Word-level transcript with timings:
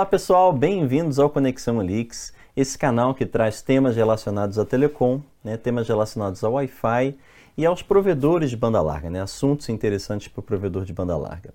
Olá 0.00 0.06
pessoal, 0.06 0.50
bem-vindos 0.50 1.18
ao 1.18 1.28
Conexão 1.28 1.78
Elix, 1.82 2.32
esse 2.56 2.78
canal 2.78 3.14
que 3.14 3.26
traz 3.26 3.60
temas 3.60 3.94
relacionados 3.94 4.58
a 4.58 4.64
telecom, 4.64 5.20
né, 5.44 5.58
temas 5.58 5.86
relacionados 5.86 6.42
ao 6.42 6.54
Wi-Fi 6.54 7.14
e 7.54 7.66
aos 7.66 7.82
provedores 7.82 8.48
de 8.48 8.56
banda 8.56 8.80
larga, 8.80 9.10
né, 9.10 9.20
assuntos 9.20 9.68
interessantes 9.68 10.28
para 10.28 10.40
o 10.40 10.42
provedor 10.42 10.86
de 10.86 10.94
banda 10.94 11.14
larga. 11.18 11.52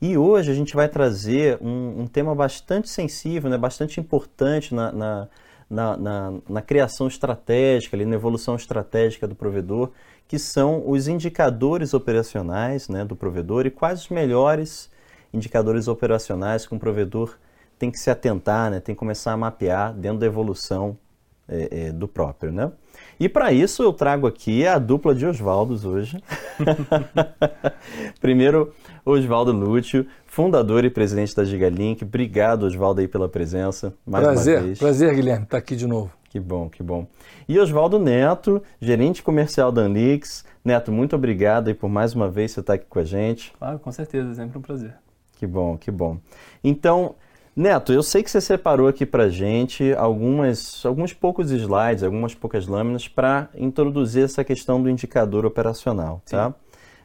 E 0.00 0.16
hoje 0.16 0.50
a 0.50 0.54
gente 0.54 0.74
vai 0.74 0.88
trazer 0.88 1.58
um, 1.60 2.00
um 2.00 2.06
tema 2.06 2.34
bastante 2.34 2.88
sensível, 2.88 3.50
né, 3.50 3.58
bastante 3.58 4.00
importante 4.00 4.74
na, 4.74 4.90
na, 4.90 5.28
na, 5.68 5.96
na, 5.98 6.34
na 6.48 6.62
criação 6.62 7.06
estratégica, 7.06 7.94
ali, 7.94 8.06
na 8.06 8.14
evolução 8.14 8.56
estratégica 8.56 9.28
do 9.28 9.34
provedor, 9.34 9.90
que 10.26 10.38
são 10.38 10.82
os 10.88 11.08
indicadores 11.08 11.92
operacionais 11.92 12.88
né, 12.88 13.04
do 13.04 13.14
provedor 13.14 13.66
e 13.66 13.70
quais 13.70 14.00
os 14.00 14.08
melhores 14.08 14.90
indicadores 15.30 15.88
operacionais 15.88 16.66
que 16.66 16.74
um 16.74 16.78
provedor 16.78 17.36
tem 17.82 17.90
que 17.90 17.98
se 17.98 18.10
atentar, 18.10 18.70
né, 18.70 18.78
tem 18.78 18.94
que 18.94 18.98
começar 19.00 19.32
a 19.32 19.36
mapear 19.36 19.92
dentro 19.92 20.18
da 20.18 20.26
evolução 20.26 20.96
é, 21.48 21.86
é, 21.86 21.92
do 21.92 22.06
próprio. 22.06 22.52
Né? 22.52 22.70
E 23.18 23.28
para 23.28 23.52
isso 23.52 23.82
eu 23.82 23.92
trago 23.92 24.24
aqui 24.24 24.64
a 24.64 24.78
dupla 24.78 25.12
de 25.12 25.26
Oswaldos 25.26 25.84
hoje. 25.84 26.22
Primeiro, 28.22 28.72
Oswaldo 29.04 29.50
Lúcio, 29.50 30.06
fundador 30.26 30.84
e 30.84 30.90
presidente 30.90 31.34
da 31.34 31.44
Gigalink. 31.44 32.04
Obrigado, 32.04 32.62
Oswaldo, 32.62 33.00
aí 33.00 33.08
pela 33.08 33.28
presença. 33.28 33.92
Mais 34.06 34.26
prazer, 34.26 34.58
uma 34.58 34.66
vez. 34.66 34.78
prazer, 34.78 35.12
Guilherme, 35.16 35.42
estar 35.42 35.56
tá 35.56 35.58
aqui 35.58 35.74
de 35.74 35.88
novo. 35.88 36.12
Que 36.30 36.38
bom, 36.38 36.68
que 36.68 36.84
bom. 36.84 37.08
E 37.48 37.58
Oswaldo 37.58 37.98
Neto, 37.98 38.62
gerente 38.80 39.24
comercial 39.24 39.72
da 39.72 39.82
Anlix. 39.82 40.44
Neto, 40.64 40.92
muito 40.92 41.16
obrigado 41.16 41.66
aí 41.66 41.74
por 41.74 41.88
mais 41.88 42.14
uma 42.14 42.30
vez 42.30 42.52
você 42.52 42.60
estar 42.60 42.74
aqui 42.74 42.86
com 42.88 43.00
a 43.00 43.04
gente. 43.04 43.52
Claro, 43.58 43.80
com 43.80 43.90
certeza, 43.90 44.32
sempre 44.34 44.56
um 44.56 44.62
prazer. 44.62 44.94
Que 45.32 45.48
bom, 45.48 45.76
que 45.76 45.90
bom. 45.90 46.18
Então, 46.62 47.16
Neto, 47.54 47.92
eu 47.92 48.02
sei 48.02 48.22
que 48.22 48.30
você 48.30 48.40
separou 48.40 48.88
aqui 48.88 49.04
para 49.04 49.28
gente 49.28 49.92
algumas, 49.94 50.84
alguns 50.86 51.12
poucos 51.12 51.50
slides, 51.50 52.02
algumas 52.02 52.34
poucas 52.34 52.66
lâminas 52.66 53.08
para 53.08 53.50
introduzir 53.54 54.24
essa 54.24 54.42
questão 54.42 54.82
do 54.82 54.88
indicador 54.88 55.44
operacional, 55.44 56.22
tá? 56.24 56.54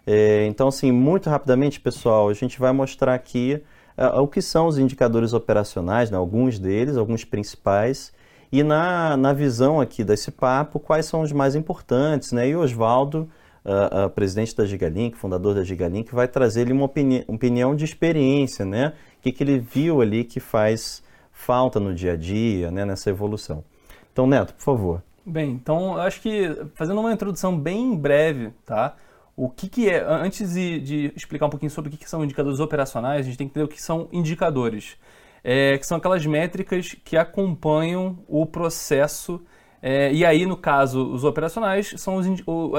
É, 0.05 0.45
então, 0.45 0.69
assim, 0.69 0.89
muito 0.89 1.29
rapidamente, 1.29 1.81
pessoal, 1.81 2.29
a 2.29 2.33
gente 2.33 2.57
vai 2.57 2.71
mostrar 2.71 3.13
aqui 3.13 3.61
uh, 3.97 4.21
o 4.21 4.27
que 4.27 4.41
são 4.41 4.67
os 4.67 4.77
indicadores 4.77 5.33
operacionais, 5.33 6.09
né? 6.09 6.17
alguns 6.17 6.57
deles, 6.57 6.95
alguns 6.95 7.25
principais, 7.25 8.13
e 8.49 8.63
na, 8.63 9.17
na 9.17 9.33
visão 9.33 9.81
aqui 9.81 10.05
desse 10.05 10.31
papo, 10.31 10.79
quais 10.79 11.05
são 11.07 11.19
os 11.23 11.33
mais 11.33 11.55
importantes, 11.55 12.31
né? 12.31 12.47
E 12.47 12.55
o 12.55 12.61
Oswaldo, 12.61 13.27
uh, 13.65 14.05
uh, 14.05 14.09
presidente 14.09 14.55
da 14.55 14.65
Gigalink, 14.65 15.17
fundador 15.17 15.53
da 15.53 15.65
Gigalink, 15.65 16.15
vai 16.15 16.29
trazer 16.29 16.61
ele 16.61 16.71
uma 16.71 16.85
opini 16.85 17.25
opinião 17.27 17.75
de 17.75 17.83
experiência, 17.83 18.63
né? 18.63 18.93
Que, 19.27 19.31
que 19.31 19.43
ele 19.43 19.59
viu 19.59 20.01
ali 20.01 20.23
que 20.23 20.39
faz 20.39 21.03
falta 21.31 21.79
no 21.79 21.93
dia 21.93 22.13
a 22.13 22.15
dia, 22.15 22.71
né? 22.71 22.85
Nessa 22.85 23.09
evolução. 23.09 23.63
Então, 24.11 24.25
Neto, 24.25 24.53
por 24.53 24.63
favor. 24.63 25.03
Bem, 25.25 25.51
então, 25.51 25.97
acho 25.97 26.21
que 26.21 26.49
fazendo 26.75 26.99
uma 27.01 27.11
introdução 27.11 27.57
bem 27.57 27.95
breve, 27.95 28.51
tá? 28.65 28.95
O 29.35 29.49
que, 29.49 29.67
que 29.67 29.89
é, 29.89 30.03
antes 30.03 30.53
de, 30.53 30.79
de 30.79 31.13
explicar 31.15 31.45
um 31.45 31.49
pouquinho 31.49 31.69
sobre 31.69 31.89
o 31.89 31.91
que, 31.91 31.97
que 31.97 32.09
são 32.09 32.23
indicadores 32.23 32.59
operacionais, 32.59 33.21
a 33.21 33.23
gente 33.23 33.37
tem 33.37 33.47
que 33.47 33.51
entender 33.51 33.65
o 33.65 33.67
que 33.67 33.81
são 33.81 34.07
indicadores 34.11 34.97
é, 35.43 35.77
que 35.77 35.85
são 35.85 35.97
aquelas 35.97 36.25
métricas 36.25 36.95
que 37.05 37.15
acompanham 37.15 38.19
o 38.27 38.45
processo. 38.45 39.41
É, 39.81 40.11
e 40.11 40.25
aí, 40.25 40.45
no 40.45 40.57
caso, 40.57 41.11
os 41.11 41.23
operacionais 41.23 41.93
são 41.97 42.15
os, 42.15 42.27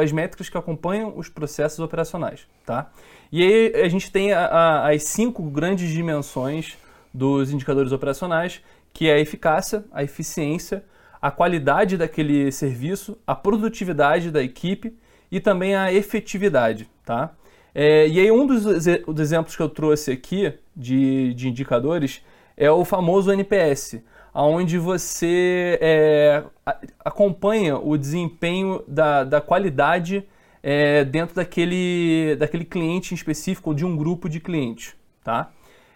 as 0.00 0.12
métricas 0.12 0.48
que 0.48 0.58
acompanham 0.58 1.12
os 1.16 1.28
processos 1.28 1.78
operacionais. 1.78 2.46
Tá? 2.66 2.90
E 3.30 3.42
aí 3.42 3.82
a 3.84 3.88
gente 3.88 4.10
tem 4.10 4.32
a, 4.32 4.46
a, 4.46 4.90
as 4.90 5.04
cinco 5.04 5.42
grandes 5.42 5.90
dimensões 5.90 6.76
dos 7.12 7.52
indicadores 7.52 7.92
operacionais, 7.92 8.60
que 8.92 9.08
é 9.08 9.14
a 9.14 9.20
eficácia, 9.20 9.84
a 9.92 10.02
eficiência, 10.02 10.84
a 11.20 11.30
qualidade 11.30 11.96
daquele 11.96 12.50
serviço, 12.50 13.18
a 13.26 13.34
produtividade 13.34 14.30
da 14.30 14.42
equipe 14.42 14.94
e 15.30 15.40
também 15.40 15.74
a 15.74 15.92
efetividade. 15.92 16.88
Tá? 17.04 17.32
É, 17.74 18.08
e 18.08 18.18
aí 18.18 18.30
um 18.30 18.46
dos, 18.46 18.64
dos, 18.64 19.20
exemplos 19.20 19.54
que 19.54 19.62
eu 19.62 19.68
trouxe 19.68 20.10
aqui 20.10 20.52
de, 20.74 21.34
de 21.34 21.48
indicadores 21.48 22.22
é 22.56 22.70
o 22.70 22.84
famoso 22.84 23.30
NPS, 23.30 24.00
onde 24.46 24.78
você 24.78 25.78
é, 25.80 26.44
acompanha 27.04 27.76
o 27.76 27.96
desempenho 27.96 28.82
da, 28.86 29.24
da 29.24 29.40
qualidade 29.40 30.24
é, 30.62 31.04
dentro 31.04 31.34
daquele, 31.34 32.36
daquele 32.36 32.64
cliente 32.64 33.14
em 33.14 33.16
específico 33.16 33.70
ou 33.70 33.74
de 33.74 33.84
um 33.84 33.96
grupo 33.96 34.28
de 34.28 34.40
clientes, 34.40 34.94
tá? 35.24 35.50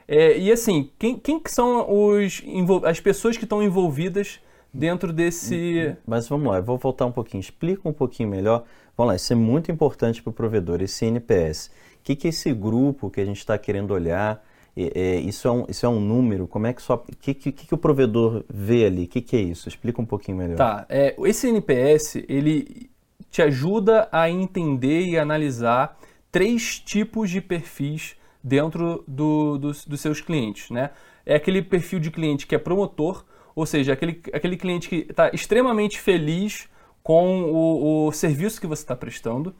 É, 0.08 0.36
e 0.36 0.50
assim, 0.50 0.90
quem, 0.98 1.16
quem 1.16 1.38
que 1.38 1.50
são 1.50 1.86
os, 1.88 2.42
as 2.84 3.00
pessoas 3.00 3.36
que 3.36 3.44
estão 3.44 3.62
envolvidas 3.62 4.40
dentro 4.74 5.12
desse... 5.12 5.96
Mas 6.06 6.28
vamos 6.28 6.50
lá, 6.50 6.58
eu 6.58 6.62
vou 6.62 6.76
voltar 6.76 7.06
um 7.06 7.12
pouquinho, 7.12 7.40
explica 7.40 7.88
um 7.88 7.92
pouquinho 7.92 8.28
melhor. 8.28 8.64
Vamos 8.96 9.12
lá, 9.12 9.16
isso 9.16 9.32
é 9.32 9.36
muito 9.36 9.70
importante 9.70 10.22
para 10.22 10.30
o 10.30 10.32
provedor, 10.32 10.82
esse 10.82 11.06
NPS. 11.06 11.70
O 12.00 12.02
que, 12.02 12.16
que 12.16 12.26
é 12.26 12.30
esse 12.30 12.52
grupo 12.52 13.08
que 13.08 13.20
a 13.20 13.24
gente 13.24 13.38
está 13.38 13.56
querendo 13.56 13.92
olhar? 13.92 14.44
É, 14.76 15.16
isso, 15.16 15.46
é 15.46 15.50
um, 15.50 15.66
isso 15.68 15.84
é 15.84 15.88
um 15.88 16.00
número? 16.00 16.46
Como 16.46 16.66
é 16.66 16.72
que 16.72 16.80
só. 16.80 16.94
O 16.94 17.16
que, 17.16 17.34
que, 17.34 17.52
que, 17.52 17.74
o 17.74 17.78
provedor 17.78 18.42
vê 18.48 18.86
ali? 18.86 19.04
O 19.04 19.08
que, 19.08 19.20
que 19.20 19.36
é 19.36 19.40
isso? 19.40 19.68
Explica 19.68 20.00
um 20.00 20.06
pouquinho 20.06 20.38
melhor. 20.38 20.56
Tá. 20.56 20.86
É, 20.88 21.14
esse 21.24 21.48
NPS 21.48 22.16
ele 22.28 22.90
te 23.30 23.42
ajuda 23.42 24.08
a 24.10 24.30
entender 24.30 25.06
e 25.06 25.18
analisar 25.18 25.98
três 26.30 26.78
tipos 26.78 27.30
de 27.30 27.40
perfis 27.40 28.16
dentro 28.42 29.04
do, 29.06 29.58
dos, 29.58 29.86
seus 30.00 30.20
clientes. 30.20 30.70
Né? 30.70 30.90
É 31.24 31.34
aquele 31.34 31.62
perfil 31.62 32.00
de 32.00 32.10
cliente 32.10 32.46
que 32.46 32.54
é 32.54 32.58
promotor, 32.58 33.24
ou 33.54 33.66
seja, 33.66 33.92
aquele, 33.92 34.20
aquele 34.32 34.56
cliente 34.56 34.88
que 34.88 35.06
está 35.08 35.30
extremamente 35.32 36.00
feliz 36.00 36.68
com 37.02 37.42
o, 37.42 38.06
o 38.06 38.12
serviço 38.12 38.60
que 38.60 38.66
você 38.66 38.82
está 38.82 38.96
prestando. 38.96 39.54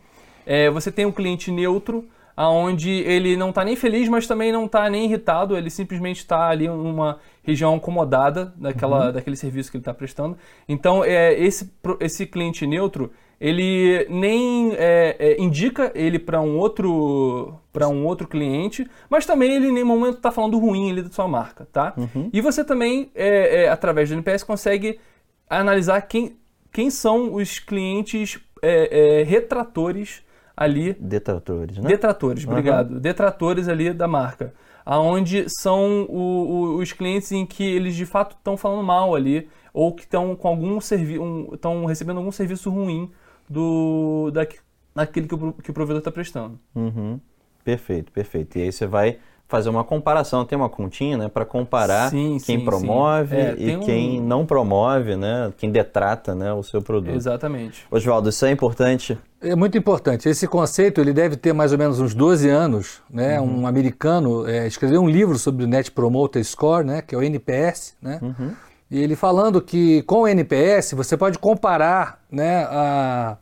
É, 0.46 0.70
você 0.70 0.90
tem 0.90 1.04
um 1.04 1.12
cliente 1.12 1.50
neutro 1.50 2.08
aonde 2.36 2.90
ele 2.90 3.36
não 3.36 3.50
está 3.50 3.64
nem 3.64 3.76
feliz, 3.76 4.08
mas 4.08 4.26
também 4.26 4.52
não 4.52 4.66
está 4.66 4.88
nem 4.88 5.04
irritado, 5.04 5.56
ele 5.56 5.70
simplesmente 5.70 6.18
está 6.18 6.48
ali 6.48 6.66
numa 6.68 7.18
região 7.42 7.74
acomodada 7.74 8.52
daquela, 8.56 9.06
uhum. 9.06 9.12
daquele 9.12 9.36
serviço 9.36 9.70
que 9.70 9.76
ele 9.76 9.82
está 9.82 9.92
prestando. 9.92 10.36
Então, 10.68 11.04
é, 11.04 11.38
esse, 11.38 11.72
esse 12.00 12.26
cliente 12.26 12.66
neutro, 12.66 13.12
ele 13.40 14.06
nem 14.08 14.72
é, 14.74 15.16
é, 15.18 15.42
indica 15.42 15.90
ele 15.94 16.18
para 16.18 16.40
um 16.40 16.56
outro 16.56 17.58
para 17.72 17.88
um 17.88 18.04
outro 18.04 18.28
cliente, 18.28 18.86
mas 19.08 19.24
também 19.24 19.54
ele 19.54 19.68
em 19.68 19.72
nenhum 19.72 19.86
momento 19.86 20.18
está 20.18 20.30
falando 20.30 20.58
ruim 20.58 20.90
ali 20.90 21.02
da 21.02 21.10
sua 21.10 21.26
marca, 21.26 21.66
tá? 21.72 21.94
Uhum. 21.96 22.28
E 22.32 22.40
você 22.40 22.62
também, 22.62 23.10
é, 23.14 23.64
é 23.64 23.68
através 23.68 24.10
do 24.10 24.14
NPS, 24.14 24.44
consegue 24.44 25.00
analisar 25.48 26.02
quem, 26.02 26.36
quem 26.70 26.90
são 26.90 27.34
os 27.34 27.58
clientes 27.58 28.38
é, 28.60 29.24
retratores 29.26 30.22
ali. 30.56 30.94
Detratores, 30.94 31.78
né? 31.78 31.88
Detratores, 31.88 32.46
obrigado. 32.46 32.92
Uhum. 32.92 33.00
Detratores 33.00 33.68
ali 33.68 33.92
da 33.92 34.06
marca. 34.06 34.52
Aonde 34.84 35.46
são 35.48 36.02
o, 36.08 36.18
o, 36.18 36.76
os 36.78 36.92
clientes 36.92 37.30
em 37.30 37.46
que 37.46 37.62
eles 37.62 37.94
de 37.94 38.04
fato 38.04 38.36
estão 38.36 38.56
falando 38.56 38.84
mal 38.84 39.14
ali, 39.14 39.48
ou 39.72 39.94
que 39.94 40.02
estão 40.02 40.34
com 40.34 40.48
algum 40.48 40.80
serviço, 40.80 41.22
estão 41.54 41.84
recebendo 41.84 42.18
algum 42.18 42.32
serviço 42.32 42.68
ruim 42.68 43.10
do 43.48 44.30
da, 44.32 44.46
daquele 44.94 45.28
que 45.28 45.34
o, 45.34 45.52
que 45.52 45.70
o 45.70 45.74
provedor 45.74 45.98
está 45.98 46.10
prestando. 46.10 46.58
Uhum. 46.74 47.20
Perfeito, 47.64 48.10
perfeito. 48.10 48.58
E 48.58 48.62
aí 48.62 48.72
você 48.72 48.86
vai 48.86 49.18
fazer 49.52 49.68
uma 49.68 49.84
comparação, 49.84 50.46
tem 50.46 50.56
uma 50.56 50.68
continha, 50.68 51.18
né, 51.18 51.28
para 51.28 51.44
comparar 51.44 52.10
sim, 52.10 52.38
quem 52.44 52.58
sim, 52.58 52.64
promove 52.64 53.36
sim. 53.36 53.42
É, 53.42 53.54
e 53.58 53.78
quem 53.80 54.18
um... 54.18 54.24
não 54.24 54.46
promove, 54.46 55.14
né, 55.14 55.52
quem 55.58 55.70
detrata, 55.70 56.34
né, 56.34 56.52
o 56.54 56.62
seu 56.62 56.80
produto. 56.80 57.14
Exatamente. 57.14 57.84
Oswaldo, 57.90 58.30
isso 58.30 58.46
é 58.46 58.50
importante? 58.50 59.18
É 59.42 59.54
muito 59.54 59.76
importante. 59.76 60.26
Esse 60.26 60.48
conceito 60.48 61.02
ele 61.02 61.12
deve 61.12 61.36
ter 61.36 61.52
mais 61.52 61.70
ou 61.70 61.78
menos 61.78 62.00
uns 62.00 62.14
12 62.14 62.48
anos, 62.48 63.02
né? 63.10 63.40
Uhum. 63.40 63.62
Um 63.62 63.66
americano 63.66 64.48
é, 64.48 64.66
escreveu 64.66 65.02
um 65.02 65.08
livro 65.08 65.36
sobre 65.36 65.64
o 65.64 65.66
Net 65.66 65.90
Promoter 65.90 66.42
Score, 66.44 66.86
né, 66.86 67.02
que 67.02 67.14
é 67.14 67.18
o 67.18 67.22
NPS, 67.22 67.94
né? 68.00 68.18
Uhum. 68.22 68.52
E 68.90 68.98
ele 68.98 69.14
falando 69.14 69.60
que 69.60 70.02
com 70.02 70.22
o 70.22 70.28
NPS 70.28 70.92
você 70.92 71.16
pode 71.16 71.38
comparar, 71.38 72.20
né, 72.30 72.64
a 72.70 73.36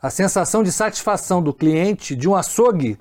a 0.00 0.10
sensação 0.10 0.62
de 0.62 0.70
satisfação 0.70 1.42
do 1.42 1.52
cliente 1.52 2.14
de 2.14 2.28
um 2.28 2.36
açougue 2.36 2.96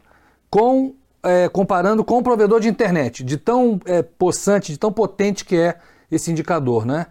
com 0.50 0.96
é, 1.28 1.50
comparando 1.50 2.04
com 2.04 2.18
o 2.20 2.24
provedor 2.24 2.60
de 2.60 2.70
internet, 2.70 3.24
de 3.24 3.38
tão 3.38 3.80
é, 3.86 4.02
possante, 4.02 4.72
de 4.72 4.80
tão 4.80 4.92
potente 4.92 5.44
que 5.44 5.58
é 5.58 5.76
esse 6.10 6.32
indicador, 6.32 6.86
né? 6.86 7.08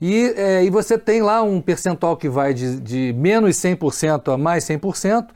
E, 0.00 0.32
é, 0.36 0.64
e 0.64 0.70
você 0.70 0.98
tem 0.98 1.22
lá 1.22 1.42
um 1.42 1.60
percentual 1.60 2.16
que 2.16 2.28
vai 2.28 2.54
de, 2.54 2.80
de 2.80 3.14
menos 3.16 3.56
100% 3.56 4.32
a 4.32 4.38
mais 4.38 4.64
100%. 4.64 5.28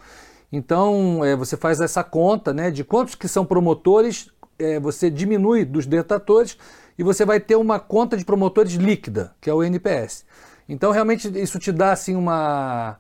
Então, 0.50 1.24
é, 1.24 1.36
você 1.36 1.56
faz 1.56 1.80
essa 1.80 2.02
conta 2.02 2.52
né, 2.52 2.70
de 2.70 2.82
quantos 2.82 3.14
que 3.14 3.28
são 3.28 3.44
promotores, 3.44 4.30
é, 4.58 4.80
você 4.80 5.10
diminui 5.10 5.64
dos 5.64 5.84
detratores 5.84 6.56
e 6.98 7.02
você 7.02 7.24
vai 7.24 7.40
ter 7.40 7.56
uma 7.56 7.78
conta 7.78 8.16
de 8.16 8.24
promotores 8.24 8.72
líquida, 8.74 9.34
que 9.40 9.50
é 9.50 9.54
o 9.54 9.62
NPS. 9.62 10.24
Então, 10.68 10.92
realmente, 10.92 11.28
isso 11.38 11.58
te 11.58 11.70
dá 11.70 11.92
assim, 11.92 12.16
uma, 12.16 12.96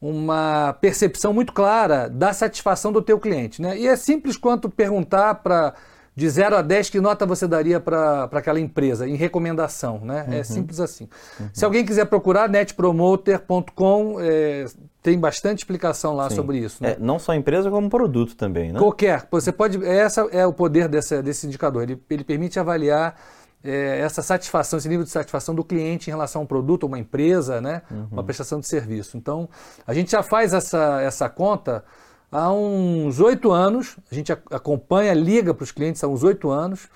uma 0.00 0.76
percepção 0.80 1.32
muito 1.32 1.52
clara 1.52 2.08
da 2.08 2.32
satisfação 2.32 2.92
do 2.92 3.02
teu 3.02 3.18
cliente. 3.18 3.60
Né? 3.60 3.78
E 3.78 3.86
é 3.86 3.96
simples 3.96 4.36
quanto 4.36 4.68
perguntar 4.70 5.36
para 5.36 5.74
de 6.18 6.28
0 6.28 6.56
a 6.56 6.62
10, 6.62 6.90
que 6.90 7.00
nota 7.00 7.24
você 7.24 7.46
daria 7.46 7.78
para 7.78 8.24
aquela 8.32 8.58
empresa 8.58 9.08
em 9.08 9.14
recomendação? 9.14 10.00
Né? 10.00 10.26
É 10.32 10.42
simples 10.42 10.80
assim. 10.80 11.08
Se 11.52 11.64
alguém 11.64 11.84
quiser 11.84 12.06
procurar, 12.06 12.48
netpromoter.com, 12.48 14.16
é, 14.20 14.66
tem 15.00 15.16
bastante 15.16 15.58
explicação 15.58 16.16
lá 16.16 16.28
Sim. 16.28 16.34
sobre 16.34 16.58
isso. 16.58 16.82
Né? 16.82 16.90
É, 16.90 16.96
não 16.98 17.20
só 17.20 17.34
empresa, 17.34 17.70
como 17.70 17.88
produto 17.88 18.34
também, 18.34 18.72
né? 18.72 18.80
Qualquer. 18.80 19.28
Você 19.30 19.52
pode. 19.52 19.84
Essa 19.86 20.22
é 20.32 20.44
o 20.44 20.52
poder 20.52 20.88
desse, 20.88 21.22
desse 21.22 21.46
indicador. 21.46 21.84
Ele, 21.84 22.02
ele 22.10 22.24
permite 22.24 22.58
avaliar 22.58 23.14
é, 23.62 24.00
essa 24.00 24.22
satisfação, 24.22 24.78
esse 24.78 24.88
nível 24.88 25.04
de 25.04 25.10
satisfação 25.10 25.54
do 25.54 25.64
cliente 25.64 26.08
em 26.08 26.12
relação 26.12 26.42
a 26.42 26.44
um 26.44 26.46
produto, 26.46 26.84
uma 26.84 26.98
empresa, 26.98 27.60
né? 27.60 27.82
uma 28.10 28.22
prestação 28.22 28.60
de 28.60 28.66
serviço. 28.66 29.16
Então, 29.16 29.48
a 29.86 29.92
gente 29.92 30.10
já 30.10 30.22
faz 30.22 30.54
essa, 30.54 31.00
essa 31.02 31.28
conta 31.28 31.84
há 32.30 32.52
uns 32.52 33.20
oito 33.20 33.50
anos. 33.50 33.96
A 34.10 34.14
gente 34.14 34.32
acompanha, 34.32 35.12
liga 35.14 35.52
para 35.52 35.64
os 35.64 35.72
clientes 35.72 36.02
há 36.04 36.08
uns 36.08 36.22
oito 36.22 36.50
anos. 36.50 36.88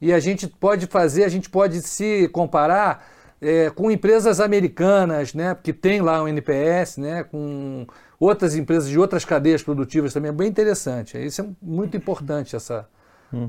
E 0.00 0.12
a 0.12 0.20
gente 0.20 0.46
pode 0.46 0.86
fazer, 0.86 1.24
a 1.24 1.28
gente 1.28 1.50
pode 1.50 1.82
se 1.82 2.28
comparar 2.28 3.06
é, 3.40 3.70
com 3.70 3.90
empresas 3.90 4.40
americanas, 4.40 5.34
né, 5.34 5.56
que 5.62 5.72
tem 5.72 6.00
lá 6.00 6.22
um 6.22 6.28
NPS, 6.28 6.98
né, 6.98 7.24
com 7.24 7.86
outras 8.18 8.54
empresas 8.54 8.88
de 8.88 8.98
outras 8.98 9.24
cadeias 9.24 9.62
produtivas 9.62 10.12
também, 10.12 10.28
é 10.30 10.32
bem 10.32 10.48
interessante. 10.48 11.16
Isso 11.18 11.40
é 11.40 11.46
muito 11.60 11.96
importante, 11.96 12.54
essa, 12.54 12.86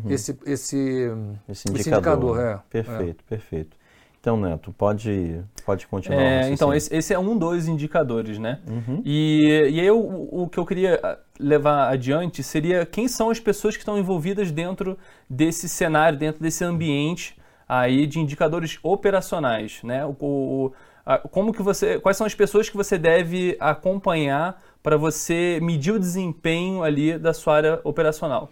esse, 0.09 0.37
esse, 0.45 1.11
Esse 1.49 1.69
indicador. 1.69 2.39
é. 2.39 2.59
Perfeito, 2.69 3.23
perfeito. 3.23 3.77
Então, 4.19 4.37
Neto, 4.37 4.71
pode, 4.77 5.41
pode 5.65 5.87
continuar. 5.87 6.19
o 6.19 6.21
É, 6.21 6.49
então, 6.51 6.71
esse, 6.71 6.95
esse 6.95 7.11
é 7.11 7.17
um 7.17 7.35
dos 7.35 7.67
indicadores, 7.67 8.37
né? 8.37 8.59
E, 9.03 9.67
e 9.71 9.79
aí 9.79 9.89
o, 9.89 10.43
o 10.43 10.47
que 10.47 10.59
eu 10.59 10.65
queria 10.65 10.99
ah, 11.01 11.17
levar 11.39 11.89
adiante 11.89 12.43
seria 12.43 12.85
quem 12.85 13.07
são 13.07 13.31
as 13.31 13.39
pessoas 13.39 13.75
que 13.75 13.81
estão 13.81 13.97
envolvidas 13.97 14.51
dentro 14.51 14.95
desse 15.27 15.67
cenário, 15.67 16.19
dentro 16.19 16.39
desse 16.39 16.63
ambiente 16.63 17.35
aí 17.67 18.05
de 18.05 18.19
indicadores 18.19 18.77
operacionais, 18.83 19.81
né? 19.83 20.05
O, 20.05 20.15
o- 20.19 20.71
a- 21.03 21.17
como 21.17 21.51
que 21.51 21.63
você, 21.63 21.99
quais 21.99 22.15
são 22.15 22.27
as 22.27 22.35
pessoas 22.35 22.69
que 22.69 22.77
você 22.77 22.99
deve 22.99 23.57
acompanhar 23.59 24.61
para 24.83 24.97
você 24.97 25.57
medir 25.63 25.93
o 25.93 25.99
desempenho 25.99 26.83
ali 26.83 27.17
da 27.17 27.33
sua 27.33 27.55
área 27.55 27.79
operacional? 27.83 28.51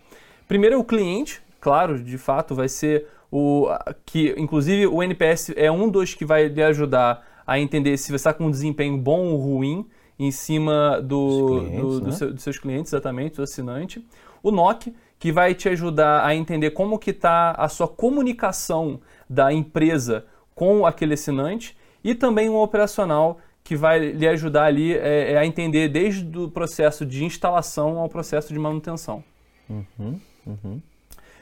Primeiro 0.49 0.75
é 0.75 0.77
o 0.77 0.83
cliente, 0.83 1.41
claro, 1.61 2.01
de 2.03 2.17
fato, 2.17 2.53
vai 2.55 2.67
ser 2.67 3.05
o 3.31 3.67
que, 4.05 4.33
inclusive, 4.35 4.87
o 4.87 5.03
NPS 5.03 5.53
é 5.55 5.71
um 5.71 5.87
dos 5.87 6.15
que 6.15 6.25
vai 6.25 6.47
lhe 6.47 6.63
ajudar 6.63 7.23
a 7.45 7.59
entender 7.59 7.95
se 7.97 8.07
você 8.09 8.15
está 8.15 8.33
com 8.33 8.45
um 8.47 8.51
desempenho 8.51 8.97
bom 8.97 9.27
ou 9.27 9.37
ruim 9.37 9.85
em 10.17 10.31
cima 10.31 10.99
do, 11.01 11.27
Dos 11.27 11.49
clientes, 11.61 11.79
do- 11.81 11.99
do 12.01 12.05
né? 12.07 12.11
seu- 12.13 12.33
dos 12.33 12.43
seus 12.43 12.57
clientes, 12.57 12.91
exatamente, 12.91 13.35
do 13.37 13.43
assinante. 13.43 14.03
O 14.41 14.49
NOC, 14.51 14.91
que 15.19 15.31
vai 15.31 15.53
te 15.53 15.69
ajudar 15.69 16.25
a 16.25 16.33
entender 16.35 16.71
como 16.71 16.97
que 16.97 17.11
está 17.11 17.51
a 17.51 17.69
sua 17.69 17.87
comunicação 17.87 18.99
da 19.29 19.53
empresa 19.53 20.25
com 20.55 20.83
aquele 20.85 21.13
assinante. 21.13 21.77
E 22.03 22.15
também 22.15 22.49
um 22.49 22.55
operacional, 22.57 23.37
que 23.63 23.75
vai 23.75 23.99
lhe 23.99 24.27
ajudar 24.27 24.63
ali 24.65 24.93
é, 24.97 25.33
é 25.33 25.37
a 25.37 25.45
entender 25.45 25.89
desde 25.89 26.35
o 26.39 26.49
processo 26.49 27.05
de 27.05 27.23
instalação 27.23 27.99
ao 27.99 28.09
processo 28.09 28.51
de 28.51 28.57
manutenção. 28.57 29.23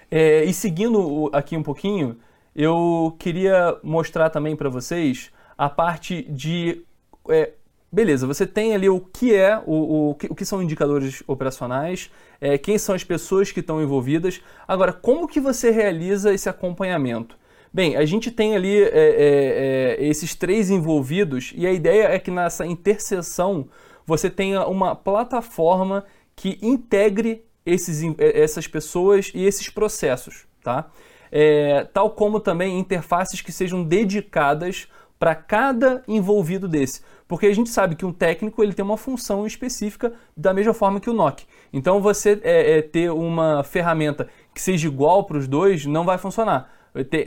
É, 0.10 0.44
e 0.44 0.54
seguindo 0.54 1.30
aqui 1.34 1.58
um 1.58 1.64
pouquinho, 1.64 2.18
eu 2.56 3.16
queria 3.20 3.78
mostrar 3.84 4.30
também 4.30 4.56
para 4.56 4.70
vocês 4.70 5.32
a 5.58 5.70
parte 5.70 6.24
de. 6.24 6.82
é, 7.30 7.52
beleza, 7.92 8.26
você 8.26 8.46
tem 8.46 8.74
ali 8.74 8.90
o 8.90 9.00
que 9.00 9.34
é, 9.34 9.62
o, 9.66 10.10
o, 10.10 10.16
que, 10.16 10.28
o 10.28 10.36
que 10.36 10.46
são 10.46 10.62
indicadores 10.62 11.24
operacionais, 11.28 12.10
é, 12.40 12.58
quem 12.58 12.78
são 12.78 12.96
as 12.96 13.04
pessoas 13.04 13.52
que 13.52 13.60
estão 13.60 13.82
envolvidas. 13.82 14.42
Agora, 14.68 14.94
como 14.94 15.28
que 15.28 15.40
você 15.40 15.72
realiza 15.72 16.34
esse 16.34 16.50
acompanhamento? 16.50 17.38
Bem, 17.74 17.96
a 17.96 18.06
gente 18.06 18.32
tem 18.32 18.56
ali 18.56 18.82
é, 18.82 18.88
é, 18.88 19.98
é, 20.00 20.08
esses 20.08 20.34
três 20.34 20.70
envolvidos 20.70 21.54
e 21.56 21.68
a 21.68 21.72
ideia 21.72 22.06
é 22.06 22.18
que 22.18 22.32
nessa 22.32 22.66
interseção 22.66 23.68
você 24.06 24.30
tenha 24.30 24.66
uma 24.66 24.96
plataforma 24.96 26.06
que 26.36 26.58
integre 26.62 27.44
esses, 27.68 28.02
eh, 28.04 28.42
essas 28.42 28.68
pessoas 28.68 29.32
e 29.36 29.44
esses 29.46 29.70
processos, 29.70 30.48
tá? 30.64 30.90
É, 31.30 31.84
tal 31.94 32.12
como 32.12 32.40
também 32.40 32.80
interfaces 32.80 33.42
que 33.42 33.52
sejam 33.52 33.84
dedicadas 33.84 34.88
para 35.20 35.36
cada 35.36 36.04
envolvido 36.08 36.68
desse. 36.68 37.02
Porque 37.28 37.48
a 37.48 37.54
gente 37.54 37.70
sabe 37.70 37.96
que 37.96 38.06
um 38.06 38.14
técnico 38.14 38.64
ele 38.64 38.74
tem 38.74 38.86
uma 38.86 38.98
função 38.98 39.46
específica 39.46 40.14
da 40.36 40.54
mesma 40.54 40.74
forma 40.74 41.00
que 41.00 41.10
o 41.10 41.14
NOC. 41.14 41.44
Então 41.74 42.02
você 42.02 42.40
é, 42.44 42.78
é, 42.78 42.82
ter 42.82 43.12
uma 43.12 43.64
ferramenta 43.64 44.28
que 44.54 44.62
seja 44.62 44.88
igual 44.88 45.26
para 45.26 45.38
os 45.38 45.48
dois 45.48 45.86
não 45.86 46.06
vai 46.06 46.18
funcionar. 46.18 46.72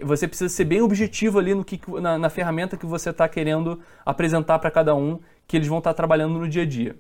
Você 0.03 0.27
precisa 0.27 0.49
ser 0.49 0.65
bem 0.65 0.81
objetivo 0.81 1.39
ali 1.39 1.55
no 1.55 1.65
que, 1.65 1.81
na, 2.01 2.19
na 2.19 2.31
ferramenta 2.31 2.77
que 2.77 2.87
você 2.87 3.11
está 3.11 3.29
querendo 3.29 3.79
apresentar 4.05 4.59
para 4.59 4.71
cada 4.71 4.95
um, 4.95 5.21
que 5.47 5.57
eles 5.57 5.69
vão 5.69 5.79
estar 5.79 5.95
trabalhando 5.95 6.39
no 6.39 6.49
dia 6.49 6.63
a 6.63 6.67
dia. 6.67 6.97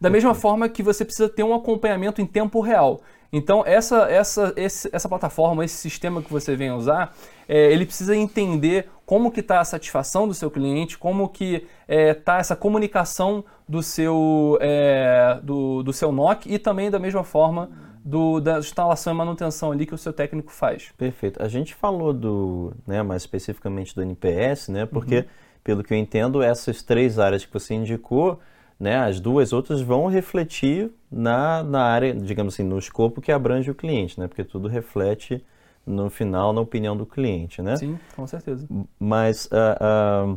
Da 0.00 0.10
mesma 0.10 0.34
forma 0.34 0.68
que 0.68 0.82
você 0.82 1.04
precisa 1.04 1.28
ter 1.28 1.42
um 1.42 1.54
acompanhamento 1.54 2.20
em 2.20 2.26
tempo 2.26 2.60
real. 2.60 3.00
Então, 3.32 3.64
essa, 3.66 4.08
essa, 4.08 4.52
esse- 4.56 4.88
essa 4.92 5.08
plataforma, 5.08 5.64
esse 5.64 5.76
sistema 5.76 6.22
que 6.22 6.32
você 6.32 6.54
vem 6.54 6.70
usar, 6.70 7.12
é, 7.48 7.72
ele 7.72 7.84
precisa 7.84 8.14
entender 8.14 8.88
como 9.04 9.30
que 9.30 9.40
está 9.40 9.58
a 9.60 9.64
satisfação 9.64 10.28
do 10.28 10.32
seu 10.34 10.50
cliente, 10.50 10.96
como 10.96 11.28
que 11.28 11.66
está 11.88 12.38
essa 12.38 12.54
comunicação 12.54 13.44
do 13.68 13.82
seu, 13.82 14.56
é, 14.60 15.40
do, 15.42 15.82
do 15.82 15.92
seu 15.92 16.12
NOC 16.12 16.46
e 16.46 16.58
também 16.60 16.90
da 16.90 16.98
mesma 16.98 17.24
forma 17.24 17.70
do, 18.04 18.38
da 18.38 18.58
instalação 18.58 19.12
e 19.12 19.16
manutenção 19.16 19.72
ali 19.72 19.84
que 19.84 19.94
o 19.94 19.98
seu 19.98 20.12
técnico 20.12 20.52
faz. 20.52 20.92
Perfeito. 20.96 21.42
A 21.42 21.48
gente 21.48 21.74
falou 21.74 22.12
do, 22.12 22.72
né, 22.86 23.02
mais 23.02 23.22
especificamente 23.22 23.94
do 23.94 24.02
NPS, 24.02 24.68
né? 24.68 24.86
Porque, 24.86 25.24
pelo 25.64 25.82
que 25.82 25.92
eu 25.92 25.98
entendo, 25.98 26.42
essas 26.42 26.82
três 26.82 27.18
áreas 27.18 27.44
que 27.44 27.52
você 27.52 27.74
indicou, 27.74 28.38
né, 28.78 28.96
as 28.96 29.20
duas 29.20 29.52
outras 29.52 29.80
vão 29.80 30.06
refletir 30.06 30.90
na, 31.10 31.62
na 31.62 31.82
área, 31.82 32.14
digamos 32.14 32.54
assim, 32.54 32.62
no 32.64 32.78
escopo 32.78 33.20
que 33.20 33.30
abrange 33.30 33.70
o 33.70 33.74
cliente, 33.74 34.18
né? 34.18 34.26
Porque 34.26 34.44
tudo 34.44 34.68
reflete 34.68 35.44
no 35.86 36.10
final 36.10 36.52
na 36.52 36.60
opinião 36.60 36.96
do 36.96 37.06
cliente, 37.06 37.62
né? 37.62 37.76
Sim, 37.76 37.98
com 38.16 38.26
certeza. 38.26 38.66
Mas, 38.98 39.48
ah, 39.52 39.78
ah, 39.80 40.36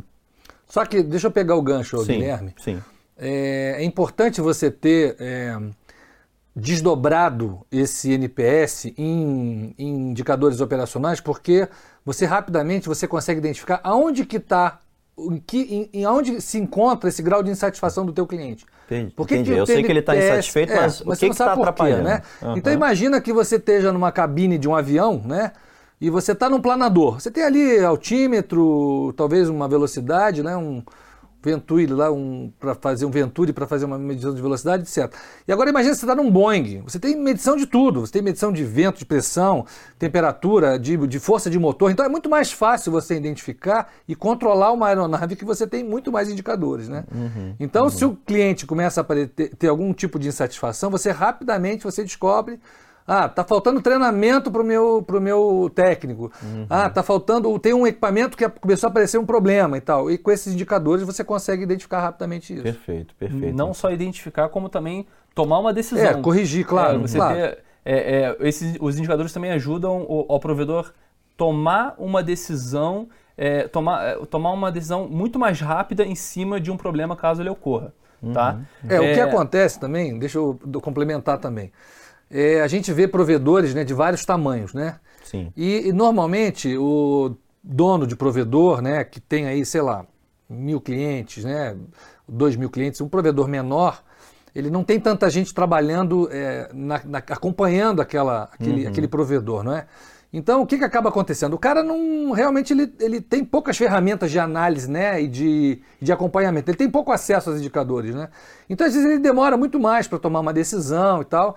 Só 0.66 0.84
que, 0.84 1.02
deixa 1.02 1.26
eu 1.26 1.30
pegar 1.30 1.56
o 1.56 1.62
gancho, 1.62 1.98
sim, 2.04 2.12
Guilherme. 2.14 2.54
sim, 2.58 2.80
É, 3.16 3.76
é 3.78 3.84
importante 3.84 4.40
você 4.40 4.70
ter 4.70 5.16
é, 5.18 5.58
desdobrado 6.54 7.60
esse 7.70 8.12
NPS 8.12 8.86
em, 8.96 9.74
em 9.78 10.10
indicadores 10.10 10.60
operacionais, 10.60 11.20
porque 11.20 11.68
você 12.04 12.26
rapidamente 12.26 12.88
você 12.88 13.06
consegue 13.06 13.38
identificar 13.38 13.80
aonde 13.82 14.26
que 14.26 14.36
está, 14.36 14.80
em, 15.18 15.38
que- 15.44 15.88
em, 15.92 16.00
em 16.00 16.04
aonde 16.04 16.40
se 16.40 16.58
encontra 16.58 17.08
esse 17.08 17.22
grau 17.22 17.42
de 17.42 17.50
insatisfação 17.50 18.06
do 18.06 18.12
teu 18.12 18.26
cliente. 18.26 18.64
entendi. 18.86 19.12
Por 19.14 19.26
que 19.26 19.34
entendi. 19.34 19.50
que 19.50 19.56
o 19.56 19.60
Eu 19.60 19.66
sei 19.66 19.82
que 19.82 19.90
ele 19.92 20.00
está 20.00 20.12
TNPS 20.12 20.30
insatisfeito, 20.32 20.72
é, 20.72 20.76
mas, 20.76 21.00
o 21.00 21.04
você 21.04 21.26
que 21.26 21.32
está 21.32 21.46
por 21.46 21.54
quê, 21.56 21.60
atrapalhando? 21.62 22.04
né? 22.04 22.22
Aham. 22.42 22.56
Então 22.56 22.72
imagina 22.72 23.20
que 23.20 23.32
você 23.32 23.56
esteja 23.56 23.92
numa 23.92 24.12
cabine 24.12 24.56
de 24.58 24.68
um 24.68 24.74
avião, 24.74 25.22
né? 25.24 25.52
E 26.00 26.08
você 26.10 26.30
está 26.32 26.48
num 26.48 26.60
planador. 26.60 27.20
Você 27.20 27.30
tem 27.30 27.42
ali 27.42 27.78
altímetro, 27.84 29.12
talvez 29.16 29.48
uma 29.48 29.66
velocidade, 29.68 30.42
né? 30.42 30.56
Um 30.56 30.82
Venturi 31.42 31.86
lá, 31.86 32.10
um, 32.10 32.52
para 32.58 32.74
fazer 32.74 33.06
um 33.06 33.10
Venturi, 33.10 33.52
para 33.52 33.66
fazer 33.66 33.84
uma 33.84 33.98
medição 33.98 34.34
de 34.34 34.42
velocidade, 34.42 34.82
etc. 34.82 35.12
E 35.46 35.52
agora 35.52 35.70
imagina 35.70 35.94
que 35.94 36.00
você 36.00 36.04
está 36.04 36.14
num 36.14 36.30
Boeing. 36.30 36.82
Você 36.82 36.98
tem 36.98 37.16
medição 37.16 37.56
de 37.56 37.66
tudo. 37.66 38.00
Você 38.00 38.12
tem 38.12 38.22
medição 38.22 38.52
de 38.52 38.64
vento, 38.64 38.98
de 38.98 39.06
pressão, 39.06 39.64
temperatura, 39.98 40.78
de, 40.78 40.96
de 41.06 41.18
força 41.20 41.48
de 41.48 41.58
motor. 41.58 41.90
Então 41.90 42.04
é 42.04 42.08
muito 42.08 42.28
mais 42.28 42.50
fácil 42.50 42.90
você 42.90 43.16
identificar 43.16 43.92
e 44.06 44.14
controlar 44.14 44.72
uma 44.72 44.88
aeronave 44.88 45.36
que 45.36 45.44
você 45.44 45.66
tem 45.66 45.84
muito 45.84 46.10
mais 46.10 46.28
indicadores, 46.28 46.88
né? 46.88 47.04
então, 47.60 47.88
se 47.88 48.04
o 48.04 48.14
cliente 48.14 48.66
começa 48.66 49.00
a 49.00 49.04
ter, 49.04 49.54
ter 49.54 49.68
algum 49.68 49.92
tipo 49.92 50.18
de 50.18 50.28
insatisfação, 50.28 50.90
você 50.90 51.10
rapidamente 51.10 51.84
você 51.84 52.02
descobre 52.02 52.58
ah, 53.08 53.26
tá 53.26 53.42
faltando 53.42 53.80
treinamento 53.80 54.50
para 54.50 54.60
o 54.60 54.64
meu, 54.64 55.02
pro 55.02 55.18
meu 55.18 55.72
técnico. 55.74 56.30
Ah, 56.68 56.90
tá 56.90 57.02
faltando. 57.02 57.58
Tem 57.58 57.72
um 57.72 57.86
equipamento 57.86 58.36
que 58.36 58.46
começou 58.46 58.86
a 58.86 58.90
aparecer 58.90 59.16
um 59.16 59.24
problema 59.24 59.78
e 59.78 59.80
tal. 59.80 60.10
E 60.10 60.18
com 60.18 60.30
esses 60.30 60.52
indicadores 60.52 61.02
você 61.02 61.24
consegue 61.24 61.62
identificar 61.62 62.02
rapidamente 62.02 62.52
isso. 62.52 62.62
Perfeito, 62.62 63.14
perfeito. 63.14 63.56
Não 63.56 63.72
só 63.72 63.90
identificar, 63.90 64.50
como 64.50 64.68
também 64.68 65.06
tomar 65.34 65.58
uma 65.58 65.72
decisão. 65.72 66.04
É, 66.04 66.20
corrigir, 66.20 66.66
claro. 66.66 66.96
É, 66.96 66.98
você 66.98 67.16
claro. 67.16 67.34
ter- 67.34 67.58
é, 67.82 67.96
é, 67.96 68.36
esses, 68.40 68.76
os 68.78 68.98
indicadores 68.98 69.32
também 69.32 69.52
ajudam 69.52 70.02
o, 70.02 70.26
ao 70.28 70.38
provedor 70.38 70.92
tomar 71.34 71.94
uma 71.96 72.22
decisão, 72.22 73.08
é, 73.36 73.66
tomar, 73.66 74.04
é, 74.04 74.14
tomar 74.26 74.50
uma 74.50 74.70
decisão 74.70 75.08
muito 75.08 75.38
mais 75.38 75.58
rápida 75.60 76.04
em 76.04 76.14
cima 76.14 76.60
de 76.60 76.70
um 76.70 76.76
problema 76.76 77.16
caso 77.16 77.40
ele 77.40 77.48
ocorra. 77.48 77.94
Tá? 78.34 78.58
É, 78.88 79.00
o 79.00 79.14
que 79.14 79.20
acontece 79.20 79.78
também, 79.78 80.18
deixa 80.18 80.36
eu 80.38 80.58
complementar 80.82 81.38
também. 81.38 81.72
É, 82.30 82.60
a 82.60 82.68
gente 82.68 82.92
vê 82.92 83.08
provedores 83.08 83.74
né, 83.74 83.84
de 83.84 83.94
vários 83.94 84.24
tamanhos, 84.24 84.74
né? 84.74 85.00
Sim. 85.24 85.52
E, 85.56 85.88
e, 85.88 85.92
normalmente 85.92 86.76
o 86.76 87.36
dono 87.62 88.06
de 88.06 88.16
provedor, 88.16 88.80
né, 88.80 89.04
que 89.04 89.20
tem 89.20 89.46
aí, 89.46 89.64
sei 89.64 89.82
lá, 89.82 90.06
mil 90.48 90.80
clientes, 90.80 91.44
né, 91.44 91.76
dois 92.26 92.56
mil 92.56 92.70
clientes, 92.70 93.00
um 93.00 93.08
provedor 93.08 93.46
menor, 93.46 94.02
ele 94.54 94.70
não 94.70 94.82
tem 94.82 94.98
tanta 94.98 95.28
gente 95.28 95.54
trabalhando, 95.54 96.28
é, 96.32 96.70
na, 96.72 97.00
na, 97.04 97.18
acompanhando 97.18 98.00
aquela, 98.00 98.44
aquele, 98.52 98.84
uhum. 98.84 98.90
aquele 98.90 99.08
provedor, 99.08 99.62
não 99.62 99.74
é? 99.74 99.86
Então, 100.30 100.60
o 100.60 100.66
que, 100.66 100.76
que 100.76 100.84
acaba 100.84 101.08
acontecendo? 101.08 101.54
O 101.54 101.58
cara 101.58 101.82
não 101.82 102.32
realmente 102.32 102.72
ele, 102.72 102.92
ele 103.00 103.20
tem 103.20 103.42
poucas 103.42 103.78
ferramentas 103.78 104.30
de 104.30 104.38
análise 104.38 104.90
né, 104.90 105.22
e 105.22 105.26
de, 105.26 105.80
de 106.00 106.12
acompanhamento. 106.12 106.70
Ele 106.70 106.76
tem 106.76 106.90
pouco 106.90 107.10
acesso 107.10 107.48
aos 107.48 107.58
indicadores. 107.58 108.14
Né? 108.14 108.28
Então, 108.68 108.86
às 108.86 108.92
vezes, 108.92 109.08
ele 109.08 109.20
demora 109.20 109.56
muito 109.56 109.80
mais 109.80 110.06
para 110.06 110.18
tomar 110.18 110.40
uma 110.40 110.52
decisão 110.52 111.22
e 111.22 111.24
tal. 111.24 111.56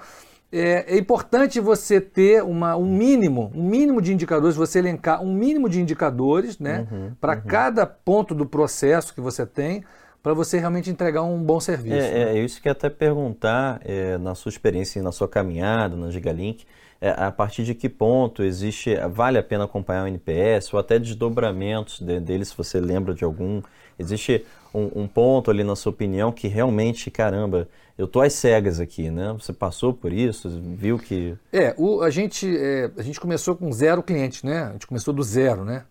É, 0.51 0.96
é, 0.96 0.98
importante 0.98 1.60
você 1.62 2.01
ter 2.01 2.43
uma, 2.43 2.75
um 2.75 2.86
mínimo, 2.86 3.51
um 3.55 3.63
mínimo 3.63 4.01
de 4.01 4.13
indicadores, 4.13 4.55
você 4.55 4.79
elencar 4.79 5.24
um 5.24 5.34
mínimo 5.34 5.70
de 5.70 5.79
indicadores 5.79 6.60
né, 6.60 6.88
uhum, 6.91 7.12
para 7.22 7.36
uhum. 7.36 7.41
cada 7.48 7.86
ponto 7.86 8.36
do 8.36 8.46
processo 8.46 9.13
que 9.13 9.22
você 9.22 9.46
tem, 9.46 9.84
para 10.22 10.34
você 10.34 10.60
realmente 10.60 10.89
entregar 10.89 11.24
um 11.24 11.41
bom 11.41 11.60
serviço. 11.60 11.96
É, 11.96 12.25
né? 12.25 12.38
é 12.38 12.43
isso 12.43 12.62
que 12.62 12.67
até 12.67 12.89
perguntar, 12.89 13.79
é, 13.86 14.17
na 14.17 14.36
sua 14.36 14.50
experiência, 14.50 15.01
na 15.01 15.12
sua 15.12 15.27
caminhada, 15.27 15.96
na 15.96 16.12
Gigalink, 16.12 16.65
é, 17.00 17.10
a 17.17 17.31
partir 17.31 17.63
de 17.63 17.74
que 17.74 17.89
ponto 17.89 18.43
existe, 18.43 18.96
vale 19.10 19.39
a 19.39 19.43
pena 19.43 19.63
acompanhar 19.63 20.03
o 20.03 20.08
NPS 20.08 20.72
ou 20.74 20.79
até 20.79 21.00
desdobramentos 21.00 22.00
de, 22.00 22.20
dele, 22.20 22.46
se 22.46 22.55
você 22.55 22.79
lembra 22.79 23.13
de 23.13 23.24
algum. 23.24 23.62
Existe 23.98 24.46
um, 24.74 25.01
um, 25.01 25.08
ponto 25.08 25.50
ali 25.50 25.63
na 25.63 25.75
sua 25.75 25.91
opinião 25.91 26.31
que 26.31 26.48
realmente, 26.48 27.10
caramba, 27.10 27.67
eu 28.01 28.08
tô 28.08 28.20
às 28.20 28.34
cegas 28.34 28.79
aqui, 28.79 29.12
né? 29.12 29.31
Você 29.39 29.53
passou 29.53 29.93
por 29.93 30.12
isso, 30.12 30.50
viu 30.75 30.98
que... 30.98 31.38
É, 31.53 31.75
o, 31.77 32.01
a, 32.01 32.10
gente, 32.10 32.48
é, 32.58 32.89
a 32.98 33.03
gente 33.03 33.20
começou 33.20 33.55
com 33.55 33.72
zero 33.72 34.01
clientes, 34.01 34.41
né? 34.41 34.63
A 34.63 34.72
gente 34.72 34.88
começou 34.88 35.13
do 35.13 35.22
zero, 35.22 35.63
né? 35.63 35.84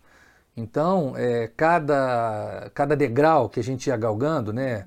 Então, 0.57 1.13
é, 1.15 1.49
cada, 1.55 2.69
cada 2.73 2.97
degrau 2.97 3.47
que 3.47 3.61
a 3.61 3.63
gente 3.63 3.87
ia 3.87 3.95
galgando, 3.95 4.51
né? 4.51 4.85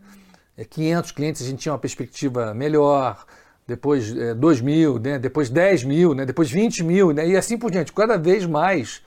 É, 0.54 0.66
500 0.66 1.12
clientes 1.12 1.40
a 1.40 1.47
gente 1.47 1.61
tinha 1.61 1.73
uma 1.73 1.78
perspectiva 1.78 2.52
melhor, 2.52 3.25
depois 3.66 4.14
é, 4.14 4.35
2 4.35 4.61
mil, 4.61 4.99
né? 4.99 5.19
depois 5.19 5.49
10 5.49 5.85
mil, 5.85 6.14
né? 6.14 6.26
depois 6.26 6.50
20 6.50 6.85
mil, 6.85 7.11
né? 7.12 7.26
e 7.26 7.37
assim 7.38 7.57
por 7.57 7.71
diante. 7.71 7.90
Cada 7.90 8.19
vez 8.19 8.45
mais 8.45 9.02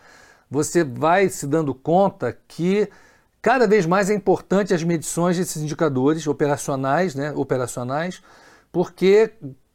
você 0.50 0.84
vai 0.84 1.30
se 1.30 1.46
dando 1.46 1.72
conta 1.76 2.36
que 2.48 2.90
cada 3.42 3.68
vez 3.68 3.86
mais 3.86 4.10
é 4.10 4.14
importante 4.14 4.74
as 4.74 4.84
medições 4.84 5.38
desses 5.38 5.62
indicadores 5.62 6.28
operacionais, 6.28 7.16
né? 7.16 7.32
operacionais, 7.36 8.22
porque 8.72 9.32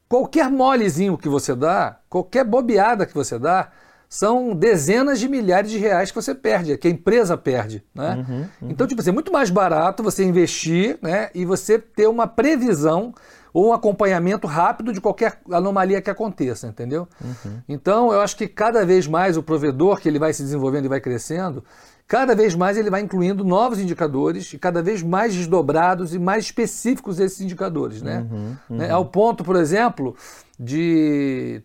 qualquer 0.09 0.50
molezinho 0.50 1.16
que 1.16 1.28
você 1.28 1.54
dá, 1.54 1.99
qualquer 2.09 2.45
bobeada 2.45 3.07
que 3.07 3.14
você 3.14 3.38
dá, 3.38 3.71
são 4.09 4.54
dezenas 4.54 5.19
de 5.19 5.26
milhares 5.26 5.71
de 5.71 5.78
reais 5.78 6.11
que 6.11 6.14
você 6.14 6.35
perde, 6.35 6.76
que 6.76 6.87
a 6.87 6.90
empresa 6.90 7.35
perde. 7.35 7.83
Né? 7.95 8.16
Uhum, 8.28 8.37
uhum. 8.61 8.71
Então, 8.71 8.87
tipo 8.87 9.00
assim, 9.00 9.09
é 9.09 9.12
muito 9.12 9.33
mais 9.33 9.49
barato 9.49 10.02
você 10.02 10.23
investir 10.23 10.99
né, 11.00 11.31
e 11.35 11.47
você 11.47 11.78
ter 11.78 12.07
uma 12.07 12.26
previsão 12.26 13.14
ou 13.52 13.68
um 13.68 13.73
acompanhamento 13.73 14.47
rápido 14.47 14.92
de 14.92 15.00
qualquer 15.00 15.40
anomalia 15.50 16.00
que 16.00 16.11
aconteça, 16.11 16.68
entendeu? 16.68 17.06
Uhum. 17.23 17.59
Então, 17.68 18.12
eu 18.12 18.21
acho 18.21 18.37
que 18.37 18.49
cada 18.49 18.85
vez 18.85 19.06
mais 19.06 19.37
o 19.37 19.42
provedor, 19.42 20.00
que 20.00 20.09
ele 20.09 20.18
vai 20.18 20.32
se 20.32 20.42
desenvolvendo 20.42 20.87
e 20.87 20.88
vai 20.88 21.00
crescendo, 21.00 21.62
cada 22.06 22.35
vez 22.35 22.54
mais 22.54 22.76
ele 22.76 22.90
vai 22.90 23.02
incluindo 23.02 23.44
novos 23.44 23.78
indicadores 23.78 24.52
e 24.52 24.59
cada 24.59 24.82
vez 24.82 25.02
mais 25.02 25.35
desdobrados 25.35 26.14
e 26.14 26.18
mais 26.18 26.44
específicos 26.44 27.21
esses 27.21 27.40
indicadores, 27.40 28.02
né? 28.02 28.26
Uhum, 28.30 28.56
uhum. 28.71 28.76
Né? 28.76 28.90
Ao 28.90 29.04
ponto, 29.04 29.44
por 29.44 29.56
exemplo, 29.56 30.16
de... 30.59 31.62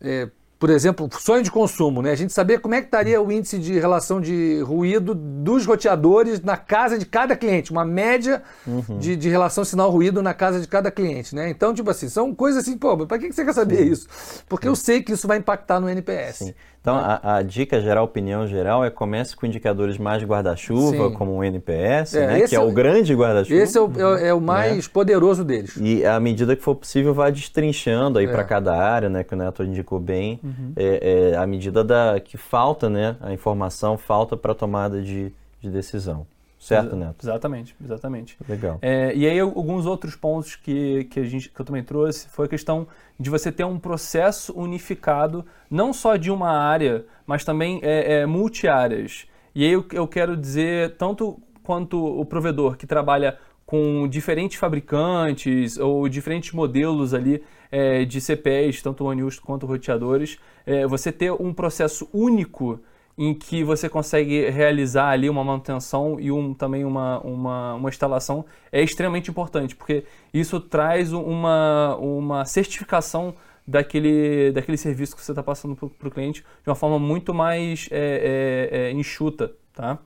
É, 0.00 0.28
por 0.60 0.68
exemplo, 0.68 1.08
sonho 1.18 1.42
de 1.42 1.50
consumo, 1.50 2.02
né? 2.02 2.10
A 2.12 2.14
gente 2.14 2.34
saber 2.34 2.60
como 2.60 2.74
é 2.74 2.82
que 2.82 2.86
estaria 2.86 3.20
o 3.20 3.32
índice 3.32 3.58
de 3.58 3.80
relação 3.80 4.20
de 4.20 4.60
ruído 4.60 5.14
dos 5.14 5.64
roteadores 5.64 6.42
na 6.42 6.54
casa 6.54 6.98
de 6.98 7.06
cada 7.06 7.34
cliente, 7.34 7.72
uma 7.72 7.82
média 7.82 8.42
uhum. 8.66 8.98
de, 8.98 9.16
de 9.16 9.30
relação 9.30 9.64
sinal-ruído 9.64 10.22
na 10.22 10.34
casa 10.34 10.60
de 10.60 10.68
cada 10.68 10.90
cliente, 10.90 11.34
né? 11.34 11.48
Então, 11.48 11.72
tipo 11.72 11.88
assim, 11.88 12.10
são 12.10 12.34
coisas 12.34 12.62
assim, 12.62 12.76
pô, 12.76 12.94
para 13.06 13.18
que 13.18 13.32
você 13.32 13.42
quer 13.42 13.54
saber 13.54 13.78
Sim. 13.78 13.90
isso? 13.90 14.06
Porque 14.50 14.66
Sim. 14.66 14.68
eu 14.68 14.76
sei 14.76 15.02
que 15.02 15.12
isso 15.12 15.26
vai 15.26 15.38
impactar 15.38 15.80
no 15.80 15.88
NPS. 15.88 16.36
Sim. 16.36 16.54
Então, 16.80 16.96
a, 16.96 17.36
a, 17.36 17.42
dica 17.42 17.78
geral, 17.78 18.02
a 18.02 18.04
opinião 18.04 18.46
geral, 18.46 18.82
é 18.82 18.88
comece 18.88 19.36
com 19.36 19.44
indicadores 19.44 19.98
mais 19.98 20.24
guarda-chuva, 20.24 21.10
como 21.10 21.32
o 21.32 21.44
NPS, 21.44 22.14
é, 22.14 22.26
né? 22.26 22.48
que 22.48 22.54
é, 22.54 22.58
é 22.58 22.60
o 22.60 22.72
grande 22.72 23.14
guarda-chuva. 23.14 23.60
Esse 23.60 23.76
é 23.76 23.80
o, 23.82 24.16
é, 24.16 24.28
é 24.28 24.34
o 24.34 24.40
mais 24.40 24.86
né? 24.86 24.90
poderoso 24.92 25.44
deles. 25.44 25.76
E 25.76 26.06
à 26.06 26.18
medida 26.18 26.56
que 26.56 26.62
for 26.62 26.74
possível, 26.74 27.12
vai 27.12 27.30
destrinchando 27.30 28.18
aí 28.18 28.24
é. 28.24 28.28
para 28.30 28.44
cada 28.44 28.74
área, 28.74 29.10
né? 29.10 29.22
Que 29.22 29.34
o 29.34 29.36
Neto 29.36 29.62
indicou 29.62 30.00
bem, 30.00 30.40
uhum. 30.42 30.72
é, 30.74 31.36
à 31.36 31.46
medida 31.46 31.84
da, 31.84 32.18
que 32.18 32.38
falta, 32.38 32.88
né? 32.88 33.14
A 33.20 33.30
informação 33.30 33.98
falta 33.98 34.34
para 34.34 34.54
tomada 34.54 35.02
de, 35.02 35.30
de 35.60 35.68
decisão. 35.68 36.26
Certo, 36.60 36.94
Neto? 36.94 37.24
Exatamente, 37.24 37.74
exatamente. 37.82 38.36
Legal. 38.46 38.78
É, 38.82 39.14
e 39.16 39.26
aí, 39.26 39.40
alguns 39.40 39.86
outros 39.86 40.14
pontos 40.14 40.54
que, 40.54 41.04
que, 41.04 41.18
a 41.18 41.24
gente, 41.24 41.48
que 41.48 41.58
eu 41.58 41.64
também 41.64 41.82
trouxe 41.82 42.28
foi 42.28 42.44
a 42.44 42.48
questão 42.48 42.86
de 43.18 43.30
você 43.30 43.50
ter 43.50 43.64
um 43.64 43.78
processo 43.78 44.52
unificado, 44.52 45.44
não 45.70 45.90
só 45.90 46.16
de 46.16 46.30
uma 46.30 46.50
área, 46.50 47.06
mas 47.26 47.44
também 47.46 47.80
é, 47.82 48.20
é, 48.20 48.26
multi-áreas. 48.26 49.26
E 49.54 49.64
aí 49.64 49.72
eu, 49.72 49.86
eu 49.90 50.06
quero 50.06 50.36
dizer, 50.36 50.96
tanto 50.98 51.40
quanto 51.62 51.96
o 51.96 52.26
provedor 52.26 52.76
que 52.76 52.86
trabalha 52.86 53.38
com 53.64 54.06
diferentes 54.06 54.58
fabricantes 54.58 55.78
ou 55.78 56.10
diferentes 56.10 56.52
modelos 56.52 57.14
ali 57.14 57.42
é, 57.72 58.04
de 58.04 58.20
CPEs, 58.20 58.82
tanto 58.82 59.04
ONUs 59.04 59.38
quanto 59.38 59.64
roteadores, 59.64 60.38
é, 60.66 60.86
você 60.86 61.10
ter 61.10 61.32
um 61.32 61.54
processo 61.54 62.06
único 62.12 62.80
em 63.20 63.34
que 63.34 63.62
você 63.62 63.86
consegue 63.86 64.48
realizar 64.48 65.10
ali 65.10 65.28
uma 65.28 65.44
manutenção 65.44 66.18
e 66.18 66.32
um, 66.32 66.54
também 66.54 66.86
uma, 66.86 67.20
uma, 67.20 67.74
uma 67.74 67.88
instalação 67.90 68.46
é 68.72 68.82
extremamente 68.82 69.30
importante, 69.30 69.76
porque 69.76 70.04
isso 70.32 70.58
traz 70.58 71.12
uma, 71.12 71.96
uma 71.96 72.46
certificação 72.46 73.34
daquele, 73.66 74.52
daquele 74.52 74.78
serviço 74.78 75.14
que 75.14 75.22
você 75.22 75.32
está 75.32 75.42
passando 75.42 75.76
para 75.76 76.08
o 76.08 76.10
cliente 76.10 76.40
de 76.40 76.70
uma 76.70 76.74
forma 76.74 76.98
muito 76.98 77.34
mais 77.34 77.90
é, 77.90 78.70
é, 78.72 78.78
é, 78.78 78.92
enxuta, 78.92 79.52
tá? 79.74 79.98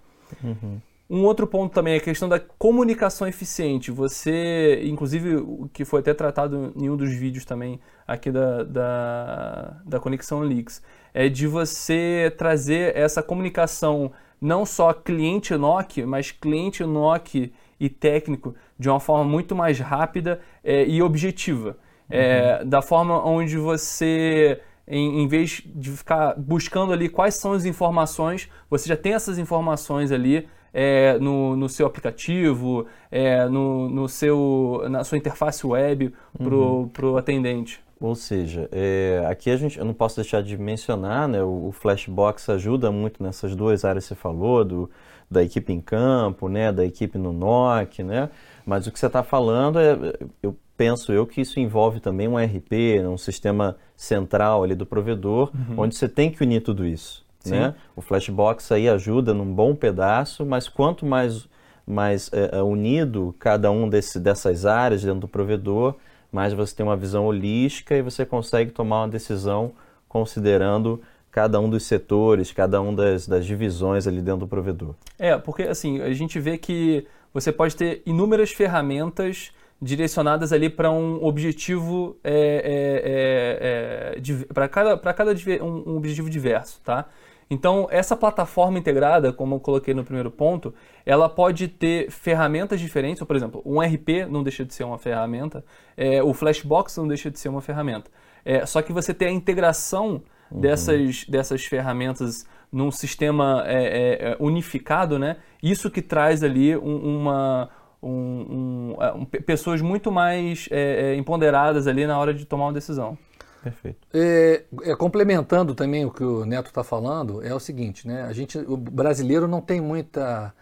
Uhum. 0.42 0.80
Um 1.08 1.24
outro 1.24 1.46
ponto 1.46 1.72
também 1.72 1.94
é 1.94 1.96
a 1.98 2.00
questão 2.00 2.28
da 2.28 2.40
comunicação 2.40 3.28
eficiente. 3.28 3.90
Você, 3.90 4.80
inclusive, 4.84 5.36
o 5.36 5.68
que 5.72 5.84
foi 5.84 6.00
até 6.00 6.14
tratado 6.14 6.72
em 6.76 6.88
um 6.88 6.96
dos 6.96 7.12
vídeos 7.12 7.44
também 7.44 7.78
aqui 8.06 8.30
da, 8.30 8.62
da, 8.62 9.76
da 9.84 10.00
Conexão 10.00 10.40
Leaks, 10.40 10.82
é 11.12 11.28
de 11.28 11.46
você 11.46 12.34
trazer 12.38 12.96
essa 12.96 13.22
comunicação 13.22 14.12
não 14.40 14.66
só 14.66 14.92
cliente 14.92 15.54
NOC, 15.54 16.04
mas 16.06 16.30
cliente 16.30 16.84
NOC 16.84 17.52
e 17.78 17.88
técnico 17.88 18.54
de 18.78 18.88
uma 18.88 19.00
forma 19.00 19.24
muito 19.24 19.54
mais 19.54 19.78
rápida 19.78 20.40
é, 20.62 20.86
e 20.86 21.02
objetiva. 21.02 21.78
É, 22.10 22.60
uhum. 22.60 22.68
da 22.68 22.82
forma 22.82 23.26
onde 23.26 23.56
você, 23.56 24.60
em, 24.86 25.22
em, 25.22 25.26
vez 25.26 25.62
de 25.64 25.90
ficar 25.90 26.34
buscando 26.36 26.92
ali 26.92 27.08
quais 27.08 27.34
são 27.34 27.52
as 27.52 27.64
informações, 27.64 28.50
você 28.68 28.86
já 28.86 28.96
tem 28.96 29.14
essas 29.14 29.38
informações 29.38 30.12
ali 30.12 30.46
é, 30.74 31.16
no, 31.20 31.54
no 31.54 31.68
seu 31.68 31.86
aplicativo, 31.86 32.86
é, 33.08 33.48
no, 33.48 33.88
no 33.88 34.08
seu, 34.08 34.82
na 34.90 35.04
sua 35.04 35.16
interface 35.16 35.64
web 35.64 36.12
para 36.36 36.54
o 36.54 36.90
uhum. 37.00 37.16
atendente. 37.16 37.80
Ou 38.00 38.16
seja, 38.16 38.68
é, 38.72 39.24
aqui 39.30 39.50
a 39.50 39.56
gente, 39.56 39.78
eu 39.78 39.84
não 39.84 39.94
posso 39.94 40.16
deixar 40.16 40.42
de 40.42 40.58
mencionar, 40.58 41.28
né, 41.28 41.42
o, 41.42 41.68
o, 41.68 41.72
Flashbox 41.72 42.48
ajuda 42.50 42.90
muito 42.90 43.22
nessas 43.22 43.54
duas 43.54 43.84
áreas 43.84 44.04
que 44.04 44.08
você 44.08 44.14
falou, 44.16 44.64
do, 44.64 44.90
da 45.30 45.44
equipe 45.44 45.72
em 45.72 45.80
campo, 45.80 46.48
né, 46.48 46.72
da 46.72 46.84
equipe 46.84 47.16
no 47.16 47.32
NOC, 47.32 48.02
né, 48.02 48.28
mas 48.66 48.86
o 48.86 48.92
que 48.92 48.98
você 48.98 49.06
está 49.06 49.22
falando, 49.22 49.78
é, 49.78 49.96
eu 50.42 50.56
penso 50.76 51.12
eu 51.12 51.24
que 51.24 51.40
isso 51.40 51.60
envolve 51.60 52.00
também 52.00 52.26
um 52.26 52.36
RP, 52.36 53.00
um 53.08 53.16
sistema 53.16 53.76
central 53.96 54.64
ali 54.64 54.74
do 54.74 54.84
provedor, 54.84 55.52
uhum. 55.54 55.76
onde 55.78 55.94
você 55.94 56.08
tem 56.08 56.30
que 56.30 56.42
unir 56.42 56.62
tudo 56.62 56.84
isso. 56.84 57.23
Né? 57.50 57.74
O 57.94 58.00
Flashbox 58.00 58.70
aí 58.72 58.88
ajuda 58.88 59.34
num 59.34 59.52
bom 59.52 59.74
pedaço, 59.74 60.44
mas 60.44 60.68
quanto 60.68 61.04
mais, 61.04 61.48
mais 61.86 62.30
é, 62.32 62.62
unido 62.62 63.34
cada 63.38 63.70
um 63.70 63.88
desse, 63.88 64.18
dessas 64.18 64.64
áreas 64.64 65.02
dentro 65.02 65.20
do 65.20 65.28
provedor, 65.28 65.96
mas 66.30 66.52
você 66.52 66.74
tem 66.74 66.84
uma 66.84 66.96
visão 66.96 67.26
holística 67.26 67.94
e 67.94 68.02
você 68.02 68.24
consegue 68.26 68.70
tomar 68.70 69.02
uma 69.02 69.08
decisão 69.08 69.72
considerando 70.08 71.00
cada 71.30 71.60
um 71.60 71.68
dos 71.68 71.82
setores, 71.82 72.52
cada 72.52 72.80
um 72.80 72.94
das, 72.94 73.26
das 73.26 73.44
divisões 73.44 74.06
ali 74.06 74.22
dentro 74.22 74.40
do 74.40 74.48
provedor. 74.48 74.94
É, 75.18 75.36
porque 75.36 75.64
assim, 75.64 76.00
a 76.00 76.12
gente 76.12 76.38
vê 76.38 76.56
que 76.56 77.06
você 77.32 77.50
pode 77.50 77.74
ter 77.74 78.02
inúmeras 78.06 78.52
ferramentas 78.52 79.52
direcionadas 79.82 80.52
ali 80.52 80.70
para 80.70 80.90
um 80.90 81.22
objetivo 81.24 82.16
é, 82.22 84.14
é, 84.14 84.20
é, 84.20 84.44
para 84.52 84.68
cada, 84.68 84.96
cada 84.96 85.32
um, 85.62 85.90
um 85.90 85.96
objetivo 85.96 86.30
diverso, 86.30 86.80
tá? 86.84 87.06
Então, 87.50 87.86
essa 87.90 88.16
plataforma 88.16 88.78
integrada, 88.78 89.32
como 89.32 89.56
eu 89.56 89.60
coloquei 89.60 89.94
no 89.94 90.04
primeiro 90.04 90.30
ponto, 90.30 90.74
ela 91.04 91.28
pode 91.28 91.68
ter 91.68 92.10
ferramentas 92.10 92.80
diferentes. 92.80 93.22
Por 93.22 93.36
exemplo, 93.36 93.62
um 93.64 93.80
RP 93.80 94.26
não 94.28 94.42
deixa 94.42 94.64
de 94.64 94.74
ser 94.74 94.84
uma 94.84 94.98
ferramenta, 94.98 95.64
é, 95.96 96.22
o 96.22 96.32
Flashbox 96.32 96.96
não 96.96 97.06
deixa 97.06 97.30
de 97.30 97.38
ser 97.38 97.48
uma 97.48 97.60
ferramenta. 97.60 98.10
É, 98.44 98.64
só 98.66 98.82
que 98.82 98.92
você 98.92 99.14
tem 99.14 99.28
a 99.28 99.32
integração 99.32 100.22
uhum. 100.50 100.60
dessas, 100.60 101.24
dessas 101.24 101.64
ferramentas 101.64 102.46
num 102.70 102.90
sistema 102.90 103.62
é, 103.66 103.84
é, 103.84 104.30
é 104.32 104.36
unificado, 104.40 105.18
né? 105.18 105.36
Isso 105.62 105.90
que 105.90 106.02
traz 106.02 106.42
ali 106.42 106.76
um, 106.76 107.20
uma, 107.20 107.70
um, 108.02 108.10
um, 108.10 108.96
um, 109.20 109.24
pessoas 109.24 109.80
muito 109.80 110.10
mais 110.10 110.68
é, 110.70 111.12
é, 111.12 111.16
empoderadas 111.16 111.86
ali 111.86 112.06
na 112.06 112.18
hora 112.18 112.34
de 112.34 112.44
tomar 112.44 112.66
uma 112.66 112.72
decisão. 112.72 113.16
Perfeito. 113.64 114.06
É, 114.12 114.62
é, 114.82 114.94
complementando 114.94 115.74
também 115.74 116.04
o 116.04 116.10
que 116.10 116.22
o 116.22 116.44
Neto 116.44 116.66
está 116.66 116.84
falando, 116.84 117.42
é 117.42 117.54
o 117.54 117.58
seguinte, 117.58 118.06
né? 118.06 118.22
A 118.24 118.32
gente, 118.34 118.58
o 118.58 118.76
brasileiro 118.76 119.48
não 119.48 119.62
tem 119.62 119.80
muita, 119.80 120.52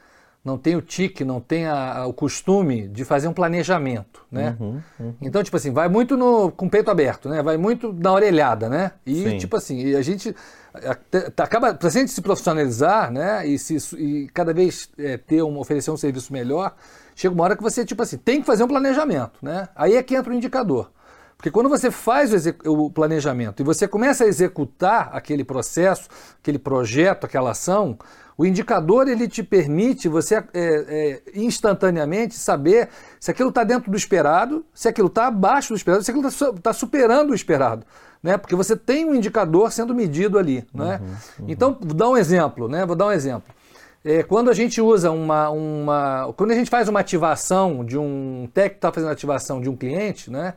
não 0.45 0.57
tem 0.57 0.77
o 0.77 0.81
tique, 0.81 1.25
não 1.25 1.41
tem 1.41 1.67
a, 1.67 1.99
a, 1.99 2.07
o 2.07 2.13
costume 2.13 2.87
de 2.87 3.05
fazer 3.05 3.27
um 3.27 3.33
planejamento, 3.33 4.25
né? 4.31 4.57
Uhum, 4.61 4.81
uhum. 5.01 5.15
Então, 5.21 5.43
tipo 5.43 5.57
assim, 5.57 5.73
vai 5.73 5.89
muito 5.89 6.17
no, 6.17 6.53
com 6.53 6.67
o 6.67 6.71
peito 6.71 6.93
aberto, 6.93 7.29
né? 7.29 7.43
Vai 7.43 7.57
muito 7.57 7.93
na 7.93 8.13
orelhada, 8.13 8.69
né? 8.69 8.93
E, 9.05 9.31
Sim. 9.31 9.39
tipo 9.39 9.57
assim, 9.57 9.95
a 9.97 10.03
gente 10.03 10.33
acaba, 11.37 11.75
para 11.75 11.89
a 11.89 11.91
gente 11.91 12.13
se 12.13 12.23
profissionalizar, 12.23 13.11
né? 13.11 13.45
E, 13.47 13.59
se, 13.59 13.77
e 13.97 14.29
cada 14.29 14.55
vez 14.55 14.89
é, 14.97 15.17
ter 15.17 15.43
um, 15.43 15.59
oferecer 15.59 15.91
um 15.91 15.97
serviço 15.97 16.33
melhor, 16.33 16.75
chega 17.17 17.35
uma 17.35 17.43
hora 17.43 17.57
que 17.57 17.63
você, 17.63 17.85
tipo 17.85 18.03
assim, 18.03 18.17
tem 18.17 18.41
que 18.41 18.47
fazer 18.47 18.63
um 18.63 18.69
planejamento, 18.69 19.41
né? 19.43 19.69
Aí 19.75 19.97
é 19.97 20.03
que 20.05 20.15
entra 20.15 20.33
o 20.33 20.37
indicador. 20.37 20.91
Porque 21.43 21.51
quando 21.51 21.69
você 21.69 21.91
faz 21.91 22.47
o, 22.65 22.85
o, 22.85 22.89
planejamento 22.89 23.61
e 23.61 23.65
você 23.65 23.89
começa 23.89 24.23
a 24.23 24.29
executar 24.29 25.11
aquele 25.13 25.43
processo, 25.43 26.09
aquele 26.41 26.57
projeto, 26.57 27.25
aquela 27.25 27.51
ação, 27.51 27.99
o 28.39 28.47
indicador 28.47 29.09
ele 29.09 29.27
te 29.27 29.43
permite 29.43 30.09
você 30.09 30.37
é, 30.37 30.45
é, 30.55 31.23
instantaneamente 31.35 32.37
saber 32.37 32.91
se 33.19 33.29
aquilo 33.29 33.49
está 33.49 33.65
dentro 33.65 33.91
do 33.91 33.97
esperado, 33.97 34.65
se 34.73 34.87
aquilo 34.87 35.09
está 35.09 35.27
abaixo 35.27 35.71
do 35.71 35.77
esperado, 35.77 36.05
se 36.05 36.13
aquilo 36.13 36.29
está 36.29 36.53
tá 36.53 36.73
superando 36.73 37.31
o 37.31 37.35
esperado. 37.35 37.85
Né? 38.23 38.39
Porque 38.39 38.55
você 38.55 38.77
tem 38.77 39.05
um 39.05 39.13
indicador 39.13 39.73
sendo 39.73 39.93
medido 39.93 40.39
ali. 40.39 40.65
Né? 40.73 41.01
Uhum, 41.03 41.09
uhum. 41.09 41.47
Então, 41.49 41.77
vou 41.81 41.97
dar 41.97 42.09
um 42.09 42.17
exemplo, 42.17 42.69
né? 42.69 42.87
Vou 42.87 42.95
dar 42.95 43.07
um 43.07 43.13
exemplo. 43.13 43.53
É, 44.05 44.23
quando 44.23 44.49
a 44.49 44.55
gente 44.55 44.81
usa 44.81 45.11
uma, 45.11 45.51
uma. 45.51 46.33
Quando 46.37 46.53
a 46.53 46.55
gente 46.55 46.71
faz 46.71 46.89
uma 46.89 47.01
ativação 47.01 47.85
de 47.85 47.99
um 47.99 48.49
técnico 48.55 48.77
está 48.77 48.93
fazendo 48.93 49.11
ativação 49.11 49.61
de 49.61 49.69
um 49.69 49.75
cliente, 49.77 50.31
né? 50.31 50.55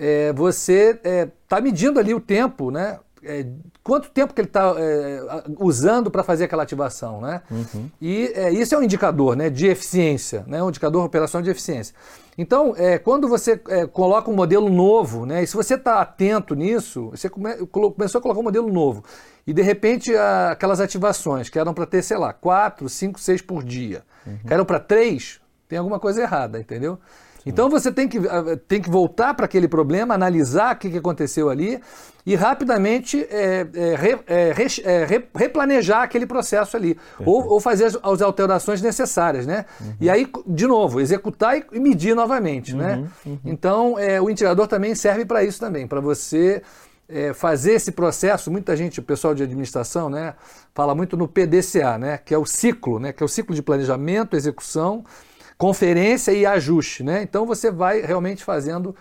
É, 0.00 0.32
você 0.32 0.92
está 0.92 1.08
é, 1.08 1.28
tá 1.46 1.60
medindo 1.60 2.00
ali 2.00 2.14
o 2.14 2.20
tempo, 2.20 2.70
né? 2.70 2.98
É, 3.22 3.44
quanto 3.84 4.08
tempo 4.08 4.32
que 4.32 4.40
ele 4.40 4.48
está 4.48 4.74
é, 4.78 5.20
usando 5.58 6.10
para 6.10 6.22
fazer 6.22 6.44
aquela 6.44 6.62
ativação, 6.62 7.20
né? 7.20 7.42
Uhum. 7.50 7.90
E 8.00 8.32
é, 8.34 8.50
isso 8.50 8.74
é 8.74 8.78
um 8.78 8.82
indicador, 8.82 9.36
né, 9.36 9.50
de 9.50 9.66
eficiência, 9.66 10.42
né? 10.46 10.62
Um 10.62 10.70
indicador 10.70 11.04
operacional 11.04 11.44
de 11.44 11.50
eficiência. 11.50 11.94
Então, 12.38 12.74
é, 12.78 12.96
quando 12.96 13.28
você 13.28 13.58
coloca 13.92 14.30
um 14.30 14.34
modelo 14.34 14.70
novo, 14.70 15.26
né? 15.26 15.42
E 15.42 15.46
se 15.46 15.54
você 15.54 15.74
está 15.74 16.00
atento 16.00 16.54
nisso, 16.54 17.10
você 17.10 17.28
come, 17.28 17.54
começou 17.66 18.20
a 18.20 18.22
colocar 18.22 18.40
um 18.40 18.44
modelo 18.44 18.72
novo 18.72 19.04
e 19.46 19.52
de 19.52 19.60
repente 19.60 20.16
a, 20.16 20.52
aquelas 20.52 20.80
ativações 20.80 21.50
que 21.50 21.58
eram 21.58 21.74
para 21.74 21.84
ter, 21.84 22.02
sei 22.02 22.16
lá, 22.16 22.32
quatro, 22.32 22.88
cinco, 22.88 23.20
seis 23.20 23.42
por 23.42 23.62
dia, 23.62 24.02
uhum. 24.26 24.38
caíram 24.46 24.64
para 24.64 24.80
três, 24.80 25.40
tem 25.68 25.78
alguma 25.78 26.00
coisa 26.00 26.22
errada, 26.22 26.58
entendeu? 26.58 26.98
Então 27.44 27.68
você 27.68 27.90
tem 27.90 28.08
que, 28.08 28.18
ah, 28.18 28.58
tem 28.68 28.80
que 28.80 28.90
voltar 28.90 29.34
para 29.34 29.46
aquele 29.46 29.68
problema, 29.68 30.14
analisar 30.14 30.74
o 30.74 30.78
que, 30.78 30.90
que 30.90 30.98
aconteceu 30.98 31.48
ali 31.48 31.80
e 32.24 32.34
rapidamente 32.34 33.26
é, 33.30 33.66
é, 33.74 33.94
re, 33.94 34.18
é, 34.26 35.04
re, 35.04 35.24
replanejar 35.34 36.02
aquele 36.02 36.26
processo 36.26 36.76
ali. 36.76 36.96
Ou, 37.24 37.46
ou, 37.48 37.60
fazer 37.60 37.86
as, 37.86 37.98
as, 38.02 38.22
alterações 38.22 38.82
necessárias, 38.82 39.46
né? 39.46 39.64
Uhum. 39.80 39.94
E 40.00 40.10
aí, 40.10 40.30
de 40.46 40.66
novo, 40.66 41.00
executar 41.00 41.56
e, 41.56 41.64
e 41.72 41.80
medir 41.80 42.14
novamente, 42.14 42.72
uhum. 42.72 42.78
né? 42.78 43.08
Uhum. 43.24 43.38
Então, 43.44 43.98
é, 43.98 44.20
o 44.20 44.28
indicador 44.28 44.66
também 44.66 44.94
serve 44.94 45.24
para 45.24 45.42
isso 45.42 45.58
também, 45.58 45.86
para 45.86 46.00
você 46.00 46.62
fazer 47.34 47.72
esse 47.72 47.90
processo, 47.90 48.52
muita 48.52 48.76
gente, 48.76 49.00
o 49.00 49.02
pessoal 49.02 49.34
de 49.34 49.42
administração, 49.42 50.08
né, 50.08 50.34
fala 50.72 50.94
muito 50.94 51.16
no 51.16 51.26
PDCA, 51.26 51.98
né, 51.98 52.18
que 52.18 52.32
é 52.32 52.38
o 52.38 52.46
ciclo, 52.46 53.00
né, 53.00 53.12
que 53.12 53.20
é 53.20 53.26
o 53.26 53.28
ciclo 53.28 53.52
de 53.52 53.60
planejamento, 53.60 54.36
execução 54.36 55.04
conferência 55.60 56.32
e 56.32 56.46
ajuste, 56.46 57.02
né? 57.02 57.22
Então 57.22 57.44
você 57.44 57.70
vai 57.70 58.00
realmente 58.00 58.42
fazendo 58.42 58.96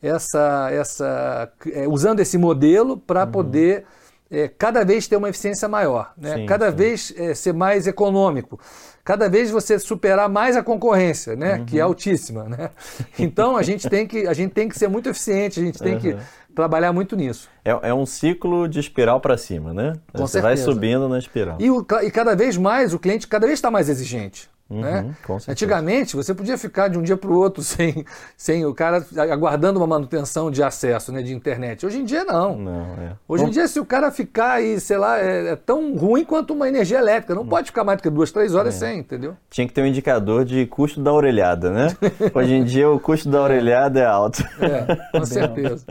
essa, 0.00 0.68
essa 0.70 1.52
é, 1.72 1.88
usando 1.88 2.20
esse 2.20 2.38
modelo 2.38 2.96
para 2.96 3.24
uhum. 3.24 3.32
poder 3.32 3.84
é, 4.30 4.46
cada 4.46 4.84
vez 4.84 5.08
ter 5.08 5.16
uma 5.16 5.28
eficiência 5.28 5.66
maior, 5.66 6.12
né? 6.16 6.36
Sim, 6.36 6.46
cada 6.46 6.70
sim. 6.70 6.76
vez 6.76 7.12
é, 7.16 7.34
ser 7.34 7.52
mais 7.52 7.88
econômico, 7.88 8.60
cada 9.02 9.28
vez 9.28 9.50
você 9.50 9.76
superar 9.76 10.28
mais 10.28 10.56
a 10.56 10.62
concorrência, 10.62 11.34
né? 11.34 11.56
Uhum. 11.56 11.64
Que 11.64 11.80
é 11.80 11.82
altíssima, 11.82 12.44
né? 12.44 12.70
Então 13.18 13.56
a 13.56 13.64
gente 13.64 13.90
tem 13.90 14.06
que 14.06 14.24
a 14.28 14.32
gente 14.32 14.52
tem 14.52 14.68
que 14.68 14.78
ser 14.78 14.86
muito 14.86 15.08
eficiente, 15.08 15.58
a 15.58 15.64
gente 15.64 15.80
tem 15.80 15.94
uhum. 15.94 16.00
que 16.00 16.16
trabalhar 16.54 16.92
muito 16.92 17.16
nisso. 17.16 17.50
É, 17.64 17.88
é 17.88 17.92
um 17.92 18.06
ciclo 18.06 18.68
de 18.68 18.78
espiral 18.78 19.20
para 19.20 19.36
cima, 19.36 19.74
né? 19.74 19.94
Com 20.12 20.24
você 20.24 20.40
certeza. 20.40 20.42
vai 20.42 20.56
subindo 20.56 21.08
na 21.08 21.18
espiral. 21.18 21.56
E, 21.58 21.68
o, 21.72 21.84
e 22.04 22.10
cada 22.12 22.36
vez 22.36 22.56
mais 22.56 22.94
o 22.94 23.00
cliente 23.00 23.26
cada 23.26 23.48
vez 23.48 23.58
está 23.58 23.68
mais 23.68 23.88
exigente. 23.88 24.53
Uhum, 24.68 24.80
né? 24.80 25.14
Antigamente, 25.46 26.16
você 26.16 26.32
podia 26.32 26.56
ficar 26.56 26.88
de 26.88 26.98
um 26.98 27.02
dia 27.02 27.18
para 27.18 27.30
o 27.30 27.36
outro 27.36 27.62
sem, 27.62 28.04
sem 28.36 28.64
o 28.64 28.74
cara 28.74 29.04
aguardando 29.30 29.78
uma 29.78 29.86
manutenção 29.86 30.50
de 30.50 30.62
acesso 30.62 31.12
né, 31.12 31.22
de 31.22 31.34
internet. 31.34 31.84
Hoje 31.84 31.98
em 31.98 32.04
dia, 32.04 32.24
não. 32.24 32.56
não 32.56 32.94
é. 32.94 33.12
Hoje 33.28 33.44
em 33.44 33.50
dia, 33.50 33.68
se 33.68 33.78
o 33.78 33.84
cara 33.84 34.10
ficar 34.10 34.52
aí, 34.52 34.80
sei 34.80 34.96
lá, 34.96 35.18
é, 35.18 35.48
é, 35.48 35.56
tão 35.56 35.94
ruim 35.96 36.24
quanto 36.24 36.54
uma 36.54 36.66
energia 36.66 36.98
elétrica. 36.98 37.34
Não 37.34 37.42
hum. 37.42 37.48
pode 37.48 37.66
ficar 37.66 37.84
mais 37.84 37.98
do 37.98 38.02
que 38.02 38.10
duas, 38.10 38.32
três 38.32 38.54
horas 38.54 38.74
é. 38.76 38.86
sem, 38.86 39.00
entendeu? 39.00 39.36
Tinha 39.50 39.66
que 39.66 39.72
ter 39.72 39.82
um 39.82 39.86
indicador 39.86 40.44
de 40.44 40.66
custo 40.66 41.00
da 41.00 41.12
orelhada, 41.12 41.70
né? 41.70 41.88
Hoje 42.34 42.54
em 42.54 42.64
dia, 42.64 42.88
o 42.88 42.98
custo 42.98 43.28
da 43.28 43.42
orelhada 43.42 44.00
é 44.00 44.06
alto. 44.06 44.42
É, 44.60 45.18
com 45.18 45.24
certeza. 45.26 45.84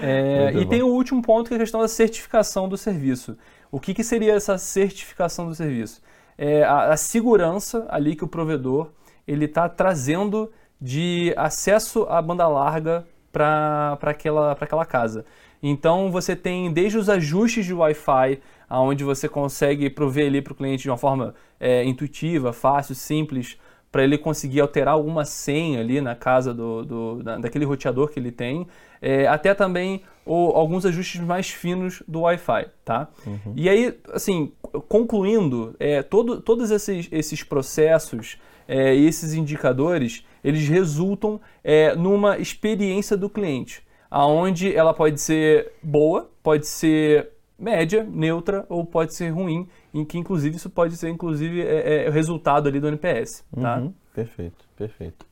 É, 0.00 0.50
e 0.54 0.64
bom. 0.64 0.70
tem 0.70 0.82
o 0.82 0.88
último 0.88 1.20
ponto, 1.20 1.48
que 1.48 1.54
é 1.54 1.56
a 1.56 1.60
questão 1.60 1.80
da 1.80 1.88
certificação 1.88 2.68
do 2.68 2.76
serviço. 2.76 3.36
O 3.70 3.78
que, 3.78 3.92
que 3.92 4.02
seria 4.02 4.34
essa 4.34 4.56
certificação 4.56 5.46
do 5.46 5.54
serviço? 5.54 6.00
É, 6.36 6.62
a, 6.62 6.92
a, 6.92 6.96
segurança 6.96 7.86
ali 7.88 8.16
que 8.16 8.24
o 8.24 8.28
provedor 8.28 8.90
ele 9.26 9.44
está 9.44 9.68
trazendo 9.68 10.50
de 10.80 11.32
acesso 11.36 12.04
à 12.08 12.20
banda 12.20 12.46
larga 12.46 13.06
para 13.32 13.98
aquela, 14.02 14.52
aquela 14.52 14.84
casa. 14.84 15.24
Então 15.62 16.10
você 16.10 16.36
tem 16.36 16.72
desde 16.72 16.98
os 16.98 17.08
ajustes 17.08 17.64
de 17.64 17.72
Wi-Fi, 17.72 18.40
onde 18.70 19.02
você 19.02 19.28
consegue 19.28 19.88
prover 19.88 20.26
ali 20.26 20.42
para 20.42 20.52
o 20.52 20.56
cliente 20.56 20.82
de 20.82 20.90
uma 20.90 20.98
forma 20.98 21.34
é, 21.58 21.84
intuitiva, 21.84 22.52
fácil, 22.52 22.94
simples, 22.94 23.58
para 23.94 24.02
ele 24.02 24.18
conseguir 24.18 24.60
alterar 24.60 24.94
alguma 24.94 25.24
senha 25.24 25.78
ali 25.78 26.00
na 26.00 26.16
casa 26.16 26.52
do, 26.52 26.84
do 26.84 27.22
da, 27.22 27.38
daquele 27.38 27.64
roteador 27.64 28.08
que 28.08 28.18
ele 28.18 28.32
tem, 28.32 28.66
é, 29.00 29.24
até 29.28 29.54
também 29.54 30.02
o, 30.26 30.48
alguns 30.48 30.84
ajustes 30.84 31.20
mais 31.20 31.48
finos 31.48 32.02
do 32.08 32.22
Wi-Fi, 32.22 32.66
tá? 32.84 33.06
Uhum. 33.24 33.52
E 33.54 33.68
aí, 33.68 33.96
assim, 34.12 34.50
concluindo, 34.88 35.76
é, 35.78 36.02
todo, 36.02 36.40
todos 36.40 36.72
esses, 36.72 37.08
esses 37.12 37.44
processos 37.44 38.36
é, 38.66 38.96
e 38.96 39.06
esses 39.06 39.32
indicadores, 39.32 40.26
eles 40.42 40.66
resultam 40.66 41.40
é, 41.62 41.94
numa 41.94 42.36
experiência 42.36 43.16
do 43.16 43.30
cliente, 43.30 43.80
aonde 44.10 44.74
ela 44.74 44.92
pode 44.92 45.20
ser 45.20 45.70
boa, 45.80 46.28
pode 46.42 46.66
ser 46.66 47.30
média, 47.56 48.02
neutra 48.02 48.66
ou 48.68 48.84
pode 48.84 49.14
ser 49.14 49.28
ruim, 49.28 49.68
em 49.94 50.04
que 50.04 50.18
inclusive 50.18 50.56
isso 50.56 50.68
pode 50.68 50.96
ser 50.96 51.08
inclusive 51.08 51.62
é, 51.62 52.06
é, 52.06 52.08
o 52.08 52.12
resultado 52.12 52.68
ali 52.68 52.80
do 52.80 52.88
NPS. 52.88 53.44
Tá? 53.58 53.78
Uhum, 53.78 53.94
perfeito, 54.12 54.64
perfeito. 54.76 55.24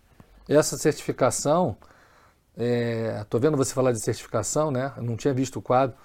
Essa 0.48 0.78
certificação, 0.78 1.76
estou 3.20 3.38
é, 3.38 3.42
vendo 3.42 3.56
você 3.56 3.74
falar 3.74 3.90
de 3.90 4.00
certificação, 4.00 4.70
né? 4.70 4.92
Eu 4.96 5.02
não 5.02 5.16
tinha 5.16 5.34
visto 5.34 5.58
o 5.58 5.62
quadro. 5.62 5.96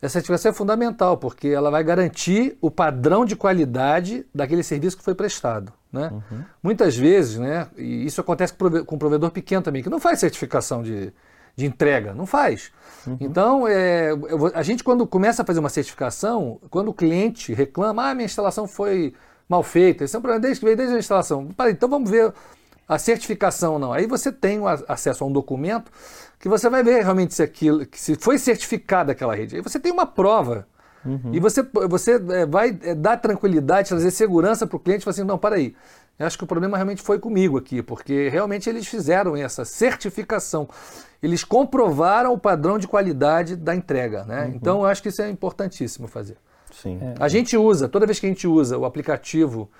Essa 0.00 0.14
certificação 0.14 0.50
é 0.50 0.54
fundamental 0.54 1.16
porque 1.16 1.48
ela 1.48 1.70
vai 1.70 1.82
garantir 1.82 2.56
o 2.60 2.70
padrão 2.70 3.24
de 3.24 3.34
qualidade 3.34 4.24
daquele 4.32 4.62
serviço 4.62 4.96
que 4.96 5.02
foi 5.02 5.14
prestado. 5.14 5.72
Né? 5.90 6.10
Uhum. 6.12 6.44
Muitas 6.62 6.96
vezes, 6.96 7.38
né, 7.38 7.68
e 7.76 8.04
isso 8.04 8.20
acontece 8.20 8.52
com 8.54 8.94
o 8.94 8.98
provedor 8.98 9.30
pequeno 9.30 9.62
também, 9.62 9.82
que 9.82 9.88
não 9.88 9.98
faz 9.98 10.20
certificação 10.20 10.82
de, 10.82 11.12
de 11.56 11.64
entrega, 11.64 12.12
não 12.12 12.26
faz. 12.26 12.70
Uhum. 13.06 13.16
Então, 13.18 13.66
é, 13.66 14.10
a 14.54 14.62
gente 14.62 14.84
quando 14.84 15.06
começa 15.06 15.42
a 15.42 15.44
fazer 15.44 15.58
uma 15.58 15.70
certificação, 15.70 16.60
quando 16.70 16.88
o 16.88 16.94
cliente 16.94 17.54
reclama, 17.54 18.10
ah, 18.10 18.14
minha 18.14 18.26
instalação 18.26 18.68
foi 18.68 19.14
mal 19.48 19.62
feita, 19.62 20.04
esse 20.04 20.14
é 20.14 20.18
um 20.18 20.22
problema 20.22 20.42
desde 20.42 20.60
que 20.60 20.66
veio 20.66 20.76
desde 20.76 20.94
a 20.94 20.98
instalação. 20.98 21.48
Então 21.70 21.88
vamos 21.88 22.10
ver 22.10 22.32
a 22.88 22.98
certificação 22.98 23.78
não. 23.78 23.92
Aí 23.92 24.06
você 24.06 24.30
tem 24.30 24.60
acesso 24.86 25.24
a 25.24 25.26
um 25.26 25.32
documento 25.32 25.90
que 26.38 26.48
você 26.48 26.68
vai 26.68 26.82
ver 26.82 27.02
realmente 27.02 27.34
se 27.34 27.42
aquilo, 27.42 27.86
se 27.92 28.14
foi 28.16 28.38
certificada 28.38 29.12
aquela 29.12 29.34
rede. 29.34 29.56
Aí 29.56 29.62
você 29.62 29.80
tem 29.80 29.90
uma 29.90 30.06
prova. 30.06 30.66
Uhum. 31.04 31.32
E 31.32 31.40
você, 31.40 31.62
você 31.88 32.20
é, 32.30 32.44
vai 32.44 32.76
é, 32.82 32.94
dar 32.94 33.16
tranquilidade, 33.16 33.88
trazer 33.88 34.10
segurança 34.10 34.66
para 34.66 34.76
o 34.76 34.80
cliente 34.80 35.02
e 35.02 35.04
falar 35.04 35.12
assim, 35.12 35.24
não, 35.24 35.38
para 35.38 35.54
aí, 35.54 35.74
eu 36.18 36.26
acho 36.26 36.38
que 36.38 36.44
o 36.44 36.46
problema 36.46 36.76
realmente 36.76 37.02
foi 37.02 37.18
comigo 37.18 37.58
aqui, 37.58 37.82
porque 37.82 38.28
realmente 38.28 38.68
eles 38.70 38.86
fizeram 38.86 39.36
essa 39.36 39.64
certificação. 39.64 40.68
Eles 41.22 41.44
comprovaram 41.44 42.32
o 42.32 42.38
padrão 42.38 42.78
de 42.78 42.88
qualidade 42.88 43.54
da 43.54 43.74
entrega. 43.74 44.24
Né? 44.24 44.44
Uhum. 44.44 44.52
Então, 44.54 44.80
eu 44.80 44.86
acho 44.86 45.02
que 45.02 45.10
isso 45.10 45.20
é 45.20 45.28
importantíssimo 45.28 46.08
fazer. 46.08 46.38
Sim. 46.72 46.98
É. 47.02 47.14
A 47.18 47.28
gente 47.28 47.56
usa, 47.56 47.88
toda 47.88 48.06
vez 48.06 48.18
que 48.18 48.26
a 48.26 48.28
gente 48.28 48.46
usa 48.46 48.78
o 48.78 48.84
aplicativo 48.84 49.70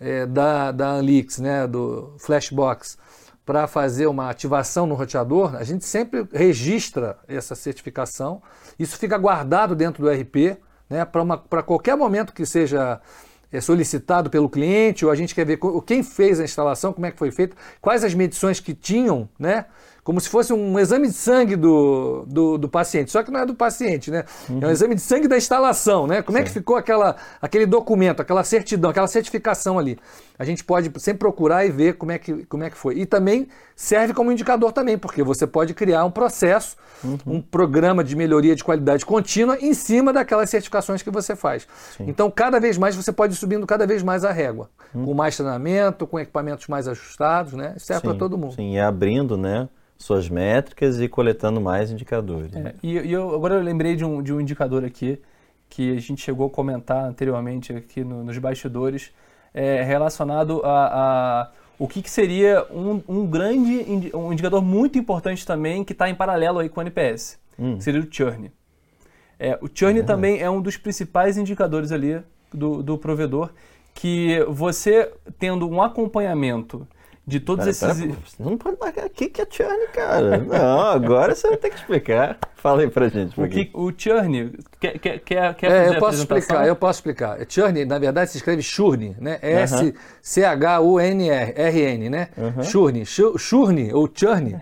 é, 0.00 0.26
da, 0.26 0.72
da 0.72 0.88
Anlix, 0.92 1.38
né, 1.38 1.66
do 1.66 2.14
Flashbox, 2.18 2.96
para 3.44 3.66
fazer 3.66 4.06
uma 4.06 4.30
ativação 4.30 4.86
no 4.86 4.94
roteador, 4.94 5.56
a 5.56 5.64
gente 5.64 5.84
sempre 5.84 6.26
registra 6.32 7.18
essa 7.26 7.54
certificação. 7.54 8.40
Isso 8.78 8.96
fica 8.96 9.18
guardado 9.18 9.74
dentro 9.74 10.02
do 10.02 10.10
RP, 10.10 10.58
né, 10.88 11.04
para 11.04 11.62
qualquer 11.62 11.96
momento 11.96 12.32
que 12.32 12.46
seja 12.46 13.00
é 13.52 13.60
solicitado 13.60 14.30
pelo 14.30 14.48
cliente, 14.48 15.04
ou 15.04 15.10
a 15.10 15.14
gente 15.14 15.34
quer 15.34 15.44
ver 15.44 15.58
quem 15.86 16.02
fez 16.02 16.40
a 16.40 16.44
instalação, 16.44 16.92
como 16.92 17.06
é 17.06 17.10
que 17.10 17.18
foi 17.18 17.30
feito, 17.30 17.56
quais 17.80 18.02
as 18.02 18.14
medições 18.14 18.58
que 18.58 18.74
tinham, 18.74 19.28
né? 19.38 19.66
Como 20.04 20.20
se 20.20 20.28
fosse 20.28 20.52
um 20.52 20.78
exame 20.80 21.06
de 21.06 21.14
sangue 21.14 21.54
do, 21.54 22.24
do, 22.26 22.58
do, 22.58 22.68
paciente. 22.68 23.12
Só 23.12 23.22
que 23.22 23.30
não 23.30 23.38
é 23.38 23.46
do 23.46 23.54
paciente, 23.54 24.10
né? 24.10 24.24
Uhum. 24.50 24.58
É 24.60 24.66
um 24.66 24.70
exame 24.70 24.96
de 24.96 25.00
sangue 25.00 25.28
da 25.28 25.36
instalação, 25.36 26.08
né? 26.08 26.22
Como 26.22 26.36
Sim. 26.36 26.42
é 26.42 26.44
que 26.44 26.50
ficou 26.50 26.74
aquela, 26.74 27.14
aquele 27.40 27.66
documento, 27.66 28.20
aquela 28.20 28.42
certidão, 28.42 28.90
aquela 28.90 29.06
certificação 29.06 29.78
ali. 29.78 29.96
A 30.36 30.44
gente 30.44 30.64
pode 30.64 30.90
sempre 31.00 31.20
procurar 31.20 31.64
e 31.64 31.70
ver 31.70 31.94
como 31.94 32.10
é 32.10 32.18
que, 32.18 32.44
como 32.46 32.64
é 32.64 32.70
que 32.70 32.76
foi. 32.76 32.98
E 32.98 33.06
também 33.06 33.46
serve 33.76 34.12
como 34.12 34.32
indicador 34.32 34.72
também, 34.72 34.98
porque 34.98 35.22
você 35.22 35.46
pode 35.46 35.72
criar 35.72 36.04
um 36.04 36.10
processo, 36.10 36.76
uhum. 37.04 37.18
um 37.24 37.40
programa 37.40 38.02
de 38.02 38.16
melhoria 38.16 38.56
de 38.56 38.64
qualidade 38.64 39.06
contínua 39.06 39.56
em 39.60 39.72
cima 39.72 40.12
daquelas 40.12 40.50
certificações 40.50 41.00
que 41.00 41.12
você 41.12 41.36
faz. 41.36 41.68
Sim. 41.96 42.06
Então, 42.08 42.28
cada 42.28 42.58
vez 42.58 42.76
mais 42.76 42.96
você 42.96 43.12
pode 43.12 43.34
ir 43.34 43.36
subindo 43.36 43.64
cada 43.68 43.86
vez 43.86 44.02
mais 44.02 44.24
a 44.24 44.32
régua. 44.32 44.68
Uhum. 44.92 45.04
Com 45.04 45.14
mais 45.14 45.36
treinamento, 45.36 46.08
com 46.08 46.18
equipamentos 46.18 46.66
mais 46.66 46.88
ajustados, 46.88 47.52
né? 47.52 47.76
Serve 47.78 48.02
para 48.02 48.14
todo 48.14 48.36
mundo. 48.36 48.56
Sim, 48.56 48.74
e 48.74 48.80
abrindo, 48.80 49.36
né? 49.36 49.68
Suas 50.02 50.28
métricas 50.28 51.00
e 51.00 51.08
coletando 51.08 51.60
mais 51.60 51.92
indicadores. 51.92 52.54
É, 52.56 52.74
e, 52.82 52.98
e 52.98 53.12
eu, 53.12 53.32
agora 53.34 53.54
eu 53.54 53.62
lembrei 53.62 53.94
de 53.94 54.04
um, 54.04 54.20
de 54.20 54.32
um 54.32 54.40
indicador 54.40 54.84
aqui 54.84 55.20
que 55.70 55.96
a 55.96 56.00
gente 56.00 56.20
chegou 56.20 56.48
a 56.48 56.50
comentar 56.50 57.04
anteriormente 57.04 57.72
aqui 57.72 58.02
no, 58.02 58.24
nos 58.24 58.36
bastidores, 58.36 59.12
é, 59.54 59.82
relacionado 59.82 60.60
a, 60.64 60.86
a 60.86 61.50
o 61.78 61.86
que, 61.86 62.02
que 62.02 62.10
seria 62.10 62.66
um, 62.70 63.00
um, 63.08 63.26
grande 63.26 64.12
um 64.12 64.32
indicador 64.32 64.60
muito 64.60 64.98
importante 64.98 65.46
também 65.46 65.84
que 65.84 65.92
está 65.92 66.10
em 66.10 66.14
paralelo 66.14 66.58
aí 66.58 66.68
com 66.68 66.80
o 66.80 66.82
NPS, 66.82 67.38
hum. 67.58 67.80
seria 67.80 68.00
o 68.00 68.06
churn. 68.10 68.50
É, 69.38 69.56
o 69.62 69.68
churn 69.72 70.00
é. 70.00 70.02
também 70.02 70.40
é 70.40 70.50
um 70.50 70.60
dos 70.60 70.76
principais 70.76 71.38
indicadores 71.38 71.92
ali 71.92 72.20
do, 72.52 72.82
do 72.82 72.98
provedor, 72.98 73.50
que 73.94 74.44
você 74.48 75.12
tendo 75.38 75.68
um 75.68 75.80
acompanhamento 75.80 76.86
de 77.24 77.38
todos 77.38 77.66
esses. 77.66 77.82
Pera, 77.82 78.16
não 78.38 78.58
pode 78.58 78.76
marcar. 78.80 79.06
O 79.06 79.10
que, 79.10 79.30
é 79.40 79.46
churn, 79.48 79.86
cara? 79.92 80.38
Não, 80.38 80.80
agora 80.80 81.34
você 81.34 81.48
vai 81.48 81.56
ter 81.56 81.70
que 81.70 81.76
explicar. 81.76 82.36
Fala 82.56 82.82
aí 82.82 82.90
pra 82.90 83.08
gente. 83.08 83.40
O, 83.40 83.48
que, 83.48 83.70
o 83.72 83.92
churn, 83.96 84.58
quer, 84.80 84.98
quer, 84.98 85.18
quer, 85.20 85.54
quer 85.54 85.70
é, 85.70 85.88
eu 85.88 85.98
posso 85.98 86.18
explicar, 86.18 86.66
eu 86.66 86.74
posso 86.76 86.98
explicar. 86.98 87.38
Churn, 87.48 87.84
na 87.84 87.98
verdade, 87.98 88.30
se 88.30 88.38
escreve 88.38 88.62
churn, 88.62 89.16
né? 89.20 89.38
S-C-H-U-N-R-N, 89.40 90.40
né? 92.10 92.28
Uhum. 92.36 92.62
Churn. 92.62 93.04
Churn, 93.06 93.92
ou 93.92 94.10
churn, 94.12 94.60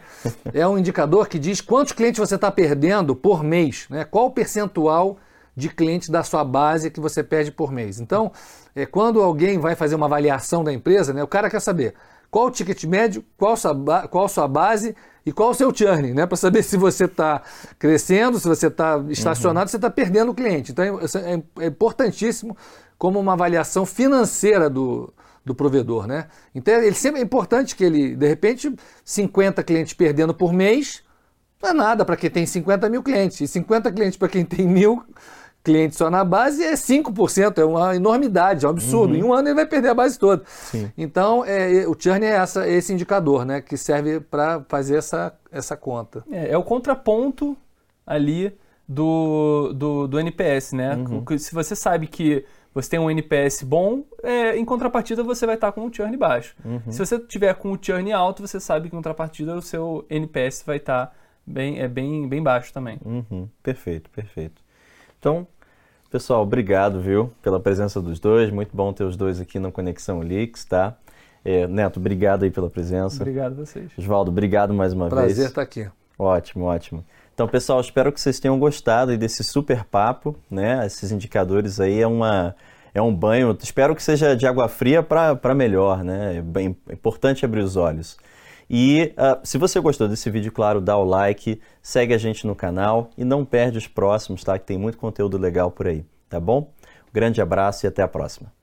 é 0.53 0.69
um 0.69 0.77
indicador 0.79 1.29
que 1.29 1.39
diz 1.39 1.61
quantos 1.61 1.93
clientes 1.93 2.19
você 2.19 2.35
está 2.35 2.51
perdendo 2.51 3.17
por 3.17 3.43
mês, 3.43 3.87
né? 3.89 4.05
Qual 4.05 4.27
o 4.27 4.31
percentual 4.31 5.19
de 5.57 5.69
clientes 5.69 6.09
da 6.09 6.23
sua 6.23 6.45
base 6.45 6.91
que 6.91 7.01
você 7.01 7.23
perde 7.23 7.51
por 7.51 7.71
mês. 7.73 8.01
Então, 8.01 8.33
é, 8.75 8.87
quando 8.87 9.21
alguém 9.21 9.59
vai 9.59 9.75
fazer 9.75 9.95
uma 9.95 10.07
avaliação 10.07 10.65
da 10.65 10.73
empresa, 10.73 11.13
né, 11.13 11.23
o 11.23 11.29
cara 11.29 11.51
quer 11.51 11.61
saber 11.61 11.95
qual 12.31 12.47
o 12.47 12.51
ticket 12.51 12.85
médio, 12.85 13.25
qual 13.37 13.57
sua, 13.57 14.09
qual 14.09 14.29
sua 14.29 14.47
base 14.47 14.95
e 15.27 15.33
qual 15.33 15.51
o 15.51 15.55
seu 15.55 15.75
churn, 15.75 16.15
né? 16.15 16.27
Para 16.27 16.37
saber 16.37 16.63
se 16.63 16.77
você 16.77 17.05
está 17.05 17.43
crescendo, 17.79 18.39
se 18.39 18.49
você 18.49 18.69
está 18.69 19.03
estacionado, 19.09 19.65
uhum. 19.65 19.67
se 19.67 19.73
você 19.73 19.77
está 19.77 19.91
perdendo 19.91 20.31
o 20.31 20.35
cliente. 20.35 20.73
Então 20.73 20.85
é, 20.85 20.89
é, 20.89 21.65
é, 21.65 21.67
importantíssimo 21.67 22.57
como 22.97 23.19
uma 23.19 23.33
avaliação 23.33 23.85
financeira 23.85 24.71
do, 24.71 25.13
do 25.45 25.55
provedor, 25.55 26.07
né? 26.07 26.29
Então 26.55 26.75
ele 26.75 26.95
sempre 26.95 27.21
é 27.21 27.25
importante 27.25 27.75
que 27.75 27.85
ele, 27.85 28.15
de 28.15 28.27
repente, 28.27 28.75
50 29.05 29.63
clientes 29.63 29.95
perdendo 29.95 30.33
por 30.33 30.53
mês, 30.53 31.03
não 31.63 31.71
é 31.71 31.73
nada 31.75 32.05
para 32.05 32.17
quem 32.17 32.31
tem 32.31 32.47
50 32.47 32.89
mil 32.89 33.03
clientes. 33.03 33.41
E 33.41 33.49
50 33.49 33.93
clientes 33.93 34.17
para 34.17 34.29
quem 34.29 34.45
tem 34.45 34.67
mil 34.67 35.03
clientes 35.63 35.99
só 35.99 36.11
na 36.11 36.25
base 36.25 36.63
é 36.63 36.73
5%, 36.73 37.59
é 37.59 37.65
uma 37.65 37.95
enormidade, 37.95 38.65
é 38.65 38.69
um 38.69 38.73
absurdo. 38.73 39.13
Uhum. 39.15 39.21
Em 39.21 39.23
um 39.23 39.33
ano 39.33 39.49
ele 39.49 39.55
vai 39.55 39.67
perder 39.67 39.89
a 39.89 39.95
base 39.95 40.19
toda. 40.19 40.43
Sim. 40.47 40.91
Então, 40.97 41.45
é, 41.45 41.87
o 41.87 41.95
churn 41.99 42.25
é 42.25 42.31
essa, 42.31 42.69
esse 42.69 42.93
indicador, 42.93 43.45
né, 43.45 43.61
que 43.61 43.77
serve 43.77 44.21
para 44.21 44.65
fazer 44.69 44.97
essa, 44.97 45.35
essa 45.53 45.77
conta. 45.77 46.25
É, 46.31 46.53
é, 46.53 46.59
o 46.59 46.63
contraponto 46.63 47.57
ali 48.07 48.53
do, 48.89 49.73
do, 49.75 50.09
do 50.09 50.19
NPS, 50.19 50.73
né? 50.73 50.97
Uhum. 50.97 51.39
Se 51.39 51.55
você 51.55 51.77
sabe 51.77 52.07
que 52.07 52.45
você 52.75 52.91
tem 52.91 53.01
um 53.01 53.11
NPS 53.11 53.63
bom, 53.63 54.05
é, 54.23 54.57
em 54.57 54.65
contrapartida 54.65 55.23
você 55.23 55.45
vai 55.45 55.57
estar 55.57 55.73
com 55.73 55.83
um 55.83 55.93
churn 55.93 56.17
baixo. 56.17 56.57
Uhum. 56.65 56.81
Se 56.91 56.99
você 56.99 57.19
tiver 57.19 57.55
com 57.55 57.73
o 57.73 57.79
churn 57.81 58.13
alto, 58.13 58.47
você 58.47 58.59
sabe 58.59 58.89
que 58.89 58.95
em 58.95 58.99
contrapartida 58.99 59.55
o 59.55 59.63
seu 59.63 60.05
NPS 60.09 60.63
vai 60.65 60.79
estar 60.79 61.15
bem, 61.47 61.81
é, 61.81 61.89
bem, 61.89 62.29
bem 62.29 62.43
baixo 62.43 62.73
também. 62.73 62.99
Uhum. 63.05 63.49
Perfeito, 63.63 64.09
perfeito. 64.11 64.63
Então, 65.21 65.47
pessoal, 66.11 66.43
obrigado, 66.43 66.99
viu, 66.99 67.31
pela 67.43 67.61
presença 67.61 68.01
dos 68.01 68.19
dois. 68.19 68.51
Muito 68.51 68.75
bom 68.75 68.91
ter 68.91 69.05
os 69.05 69.19
dois 69.19 69.39
aqui 69.39 69.59
no 69.59 69.71
Conexão 69.71 70.21
Leaks, 70.21 70.65
tá? 70.65 70.97
É, 71.45 71.67
Neto, 71.67 72.01
obrigado 72.01 72.43
aí 72.45 72.51
pela 72.51 72.71
presença. 72.71 73.17
Obrigado 73.17 73.53
a 73.53 73.67
vocês. 73.67 73.91
Oswaldo, 73.99 74.31
obrigado 74.31 74.73
mais 74.73 74.95
uma 74.95 75.09
Prazer 75.09 75.27
vez. 75.27 75.37
Prazer 75.37 75.51
estar 75.51 75.63
aqui. 75.63 75.91
Ótimo, 76.19 76.65
ótimo. 76.65 77.05
Então, 77.35 77.47
pessoal, 77.47 77.81
espero 77.83 78.11
que 78.11 78.19
vocês 78.19 78.41
tenham 78.41 78.59
gostado 78.59 79.17
desse 79.19 79.45
super 79.45 79.85
papo, 79.85 80.35
né? 80.51 80.87
Esses 80.87 81.13
indicadores 81.13 81.81
aí 81.81 82.01
é 82.01 82.07
uma 82.07 82.55
é 82.95 83.01
um 83.01 83.15
banho. 83.15 83.57
Espero 83.63 83.95
que 83.95 84.03
seja 84.03 84.35
de 84.35 84.47
água 84.47 84.69
fria 84.69 85.03
para 85.03 85.55
melhor, 85.55 86.03
né? 86.03 86.39
É 86.39 86.43
bem 86.43 86.75
é 86.89 86.95
importante 86.95 87.45
abrir 87.45 87.61
os 87.61 87.77
olhos. 87.77 88.17
E 88.73 89.13
uh, 89.19 89.41
se 89.43 89.59
você 89.59 89.81
gostou 89.81 90.07
desse 90.07 90.31
vídeo, 90.31 90.53
claro, 90.53 90.81
dá 90.81 90.97
o 90.97 91.03
like, 91.03 91.61
segue 91.83 92.15
a 92.15 92.19
gente 92.19 92.47
no 92.47 92.55
canal 92.55 93.11
e 93.19 93.25
não 93.25 93.45
perde 93.45 93.77
os 93.77 93.89
próximos, 93.89 94.45
tá? 94.45 94.57
Que 94.57 94.65
tem 94.65 94.79
muito 94.79 94.97
conteúdo 94.97 95.37
legal 95.37 95.73
por 95.73 95.89
aí, 95.89 96.05
tá 96.29 96.39
bom? 96.39 96.73
Grande 97.13 97.43
abraço 97.43 97.85
e 97.85 97.89
até 97.89 98.01
a 98.01 98.07
próxima. 98.07 98.60